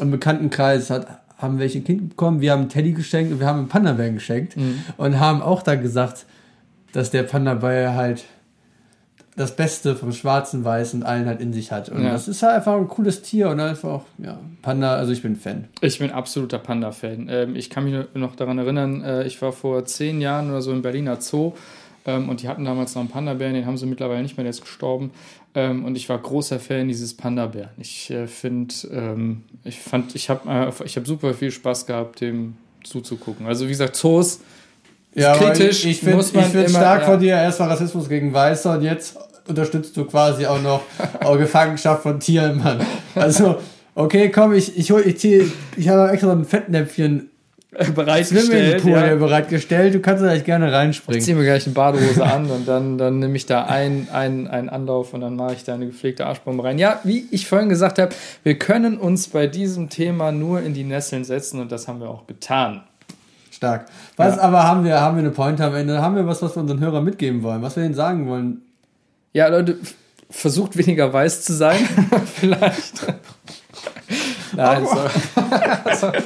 [0.00, 1.06] im Bekanntenkreis hat,
[1.38, 4.10] haben welche ein Kind bekommen, wir haben einen Teddy geschenkt und wir haben einen Panda-Bär
[4.10, 4.80] geschenkt Mhm.
[4.98, 6.26] und haben auch da gesagt,
[6.92, 8.24] dass der Panda-Bär halt
[9.36, 11.88] das Beste vom Schwarzen, Weißen und allen halt in sich hat.
[11.88, 12.10] Und Ja.
[12.12, 15.68] das ist halt einfach ein cooles Tier und einfach, ja, Panda, also ich bin Fan.
[15.80, 17.28] Ich bin absoluter Panda-Fan.
[17.30, 20.72] Ähm, ich kann mich noch daran erinnern, äh, ich war vor zehn Jahren oder so
[20.72, 21.52] im Berliner Zoo
[22.06, 24.50] ähm, und die hatten damals noch einen Panda-Bären, den haben sie mittlerweile nicht mehr, der
[24.50, 25.10] ist gestorben.
[25.54, 27.70] Ähm, und ich war großer Fan dieses Panda-Bären.
[27.78, 32.20] Ich äh, finde, ähm, ich fand, ich habe äh, ich hab super viel Spaß gehabt,
[32.20, 33.46] dem zuzugucken.
[33.46, 34.40] Also wie gesagt, Zoos,
[35.14, 37.06] Ja, kritisch, ich, ich finde find stark ja.
[37.06, 39.16] von dir, erstmal Rassismus gegen Weiße und jetzt
[39.48, 40.82] unterstützt du quasi auch noch
[41.20, 42.80] auch Gefangenschaft von Tieren, Mann.
[43.14, 43.56] Also,
[43.94, 47.28] okay, komm, ich, ich hol, ich zieh, ich habe extra so ein Fettnäpfchen
[47.94, 48.46] bereitgestellt.
[48.80, 49.06] Swimmingpool Ja.
[49.06, 49.14] ja.
[49.14, 51.20] bereitgestellt, du kannst da gleich gerne Ich reinspringen.
[51.20, 54.68] ziehe mir gleich eine Badehose an und dann, dann nehme ich da einen, einen, einen
[54.68, 56.78] Anlauf und dann mache ich da eine gepflegte Arschbombe rein.
[56.78, 58.10] Ja, wie ich vorhin gesagt habe,
[58.42, 62.08] wir können uns bei diesem Thema nur in die Nesseln setzen und das haben wir
[62.10, 62.82] auch getan.
[63.52, 63.86] Stark.
[64.16, 64.42] Was Ja.
[64.42, 66.00] aber haben wir, haben wir eine Pointe am Ende?
[66.02, 67.62] Haben wir was, was wir unseren Hörern mitgeben wollen?
[67.62, 68.62] Was wir denen sagen wollen?
[69.32, 69.76] Ja, Leute,
[70.30, 71.76] versucht weniger weiß zu sein.
[72.34, 73.02] Vielleicht.
[74.60, 74.86] Nein,
[75.94, 76.12] so.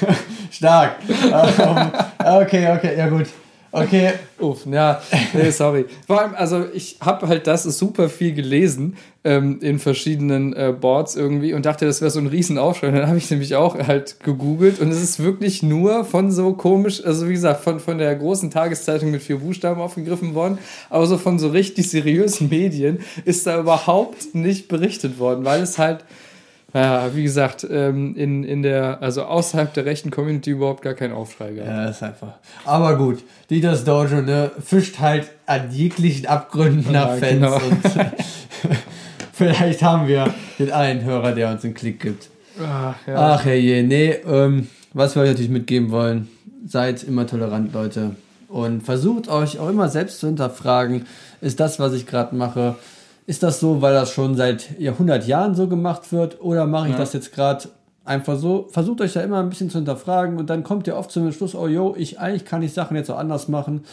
[0.50, 0.96] Stark.
[1.08, 3.28] Ähm, okay, okay, ja gut.
[3.72, 5.00] Okay, Uff, ja,
[5.32, 5.84] nee, sorry.
[6.06, 11.14] Vor allem, also ich habe halt das super viel gelesen ähm, in verschiedenen äh, Boards
[11.14, 12.90] irgendwie und dachte, das wäre so ein Riesenaufschrei.
[12.90, 17.04] Dann habe ich nämlich auch halt gegoogelt und es ist wirklich nur von so komisch,
[17.04, 20.58] also wie gesagt, von, von der großen Tageszeitung mit vier Buchstaben aufgegriffen worden,
[20.88, 25.78] aber so von so richtig seriösen Medien ist da überhaupt nicht berichtet worden, weil es
[25.78, 26.04] halt
[26.72, 31.12] ja, wie gesagt, ähm, in, in der, also außerhalb der rechten Community überhaupt gar keinen
[31.12, 31.66] Aufschrei gab.
[31.66, 32.34] Ja, das ist einfach.
[32.64, 37.54] Aber gut, Dieters Dojo, ne, fischt halt an jeglichen Abgründen nach Ja, Fans genau.
[37.56, 37.82] und
[39.32, 42.28] vielleicht haben wir den einen Hörer, der uns einen Klick gibt.
[42.60, 43.34] Ah, ja.
[43.34, 46.28] Ach herrje, nee, ähm, was wir euch natürlich mitgeben wollen,
[46.66, 48.16] seid immer tolerant, Leute.
[48.48, 51.06] Und versucht euch auch immer selbst zu hinterfragen,
[51.40, 52.74] ist das, was ich gerade mache,
[53.26, 56.92] ist das so, weil das schon seit Jahrhundert Jahren so gemacht wird oder mache ich
[56.92, 56.98] Ja.
[56.98, 57.68] das jetzt gerade
[58.04, 58.66] einfach so?
[58.70, 61.54] Versucht euch da immer ein bisschen zu hinterfragen und dann kommt ihr oft zum Schluss,
[61.54, 63.84] oh yo, ich eigentlich kann ich Sachen jetzt auch anders machen.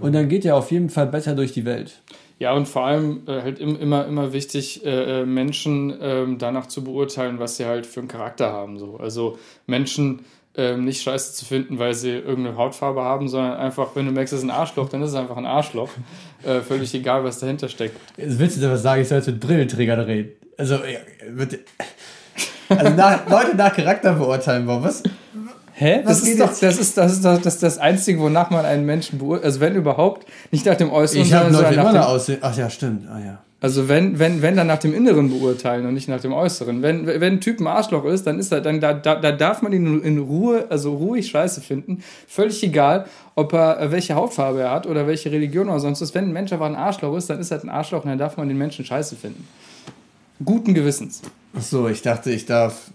[0.00, 2.02] Und dann geht ihr auf jeden Fall besser durch die Welt.
[2.38, 6.66] Ja, und vor allem äh, halt im, immer, immer wichtig, äh, äh, Menschen ähm, danach
[6.66, 8.78] zu beurteilen, was sie halt für einen Charakter haben.
[8.78, 8.98] So.
[8.98, 10.20] Also Menschen
[10.56, 14.32] ähm, nicht scheiße zu finden, weil sie irgendeine Hautfarbe haben, sondern einfach, wenn du merkst,
[14.32, 15.90] es ist ein Arschloch, dann ist es einfach ein Arschloch.
[16.44, 17.98] Äh, völlig egal, was dahinter steckt.
[18.16, 20.32] Jetzt willst du was sagen, ich soll jetzt mit Brillenträgern reden.
[20.56, 21.00] Also, ja,
[21.34, 21.60] bitte.
[22.68, 24.84] Also nach, Leute nach Charakter beurteilen wollen.
[24.84, 25.02] Was?
[25.72, 26.02] Hä?
[26.04, 28.86] Was Das ist, doch, das, ist, das ist doch das, das Einzige, wonach man einen
[28.86, 29.44] Menschen beurteilt.
[29.44, 32.38] Also wenn überhaupt, nicht nach dem Äußeren, Ich habe sondern Leute nach immer aussehen.
[32.42, 33.08] Ach ja, stimmt.
[33.08, 33.38] Ah ja.
[33.58, 36.82] Also wenn, wenn, wenn dann nach dem Inneren beurteilen und nicht nach dem Äußeren.
[36.82, 39.62] Wenn, wenn ein Typ ein Arschloch ist, dann ist er, dann da, da, da darf
[39.62, 42.02] man ihn in Ruhe, also ruhig Scheiße finden.
[42.28, 46.14] Völlig egal, ob er welche Hautfarbe er hat oder welche Religion oder sonst was.
[46.14, 48.36] Wenn ein Mensch einfach ein Arschloch ist, dann ist er ein Arschloch und dann darf
[48.36, 49.48] man den Menschen Scheiße finden.
[50.44, 51.22] Guten Gewissens.
[51.56, 52.90] Ach so, ich dachte, ich darf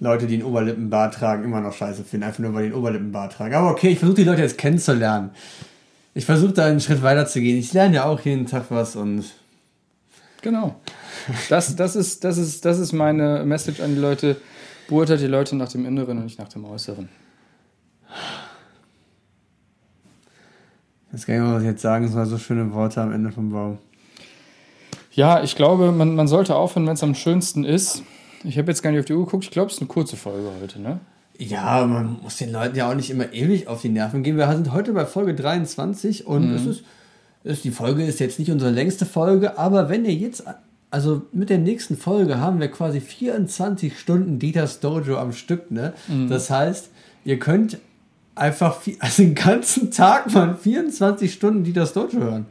[0.00, 2.24] Leute, die einen Oberlippenbart tragen, immer noch scheiße finden.
[2.24, 3.54] Einfach nur, weil die einen Oberlippenbart tragen.
[3.54, 5.30] Aber okay, ich versuche die Leute jetzt kennenzulernen.
[6.14, 7.58] Ich versuche da einen Schritt weiter zu gehen.
[7.58, 9.24] Ich lerne ja auch jeden Tag was und
[10.46, 10.76] Genau.
[11.48, 14.36] Das, das, ist, das, ist, das ist meine Message an die Leute.
[14.86, 17.08] Beurteilt die Leute nach dem Inneren und nicht nach dem Äußeren.
[21.26, 22.26] mehr, was ich jetzt sagen soll.
[22.26, 23.78] So schöne Worte am Ende vom Baum.
[25.10, 28.04] Ja, ich glaube, man, man sollte aufhören, wenn es am schönsten ist.
[28.44, 29.42] Ich habe jetzt gar nicht auf die Uhr geguckt.
[29.42, 31.00] Ich glaube, es ist eine kurze Folge heute, ne?
[31.38, 34.36] Ja, man muss den Leuten ja auch nicht immer ewig auf die Nerven gehen.
[34.36, 36.54] Wir sind heute bei Folge 23 und Mhm.
[36.54, 36.84] es ist,
[37.46, 40.44] ist, die Folge ist jetzt nicht unsere längste Folge, aber wenn ihr jetzt,
[40.90, 45.92] also mit der nächsten Folge haben wir quasi 24 Stunden Dieters Dojo am Stück, ne?
[46.08, 46.28] Mhm.
[46.28, 46.90] Das heißt,
[47.24, 47.78] ihr könnt
[48.34, 52.46] einfach, vi- also den ganzen Tag mal 24 Stunden Dieters Dojo hören.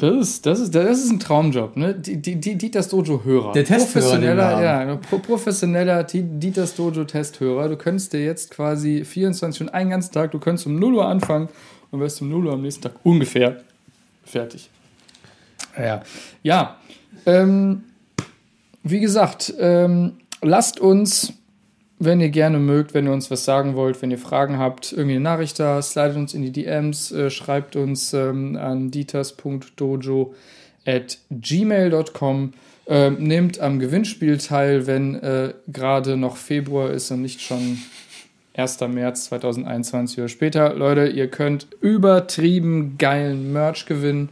[0.00, 1.92] Das ist, das ist, das ist ein Traumjob, ne?
[1.92, 3.50] Die, die, die Dieters Dojo-Hörer.
[3.52, 7.68] Der Testhörer, Professioneller, ja, pro, professioneller Dieters Dojo-Testhörer.
[7.68, 11.04] Du könntest dir jetzt quasi 24 Stunden, einen ganzen Tag, du könntest um 0 Uhr
[11.08, 11.48] anfangen
[11.90, 13.56] und wirst um 0 Uhr am nächsten Tag ungefähr
[14.28, 14.70] fertig.
[15.76, 16.02] Ja,
[16.42, 16.76] ja.
[17.26, 17.84] Ähm,
[18.82, 21.32] wie gesagt, ähm, lasst uns,
[21.98, 25.16] wenn ihr gerne mögt, wenn ihr uns was sagen wollt, wenn ihr Fragen habt, irgendwie
[25.16, 30.34] eine Nachricht da, slidet uns in die DMs, äh, schreibt uns ähm, an dieters.dojo
[30.86, 32.54] at gmail.com.
[32.90, 37.78] Ähm, nehmt am Gewinnspiel teil, wenn äh, gerade noch Februar ist und nicht schon
[38.58, 38.80] 1.
[38.80, 40.74] März 2021 oder später.
[40.74, 44.30] Leute, ihr könnt übertrieben geilen Merch gewinnen.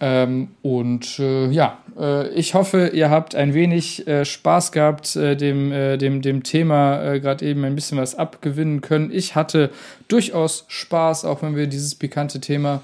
[0.00, 5.36] Ähm, und äh, ja, äh, ich hoffe, ihr habt ein wenig äh, Spaß gehabt, äh,
[5.36, 9.10] dem, äh, dem, dem Thema äh, gerade eben ein bisschen was abgewinnen können.
[9.12, 9.70] Ich hatte
[10.08, 12.82] durchaus Spaß, auch wenn wir dieses pikante Thema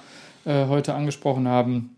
[0.49, 1.97] heute angesprochen haben.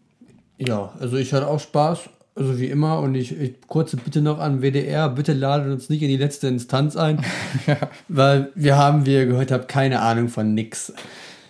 [0.56, 2.08] Ja, also ich hatte auch Spaß,
[2.38, 3.00] also wie immer.
[3.00, 6.48] Und ich, ich kurze Bitte noch an WDR, bitte ladet uns nicht in die letzte
[6.48, 7.24] Instanz ein,
[8.08, 10.92] weil wir haben, wie ihr gehört habt, keine Ahnung von nix.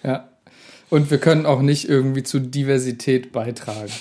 [0.03, 0.29] Ja.
[0.91, 3.93] Und wir können auch nicht irgendwie zu Diversität beitragen.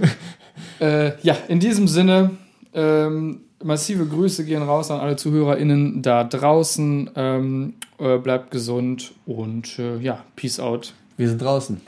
[0.80, 2.32] äh, ja, in diesem Sinne,
[2.74, 7.10] ähm, massive Grüße gehen raus an alle ZuhörerInnen da draußen.
[7.16, 10.92] Ähm, äh, bleibt gesund und äh, ja, Peace out.
[11.16, 11.80] Wir sind draußen.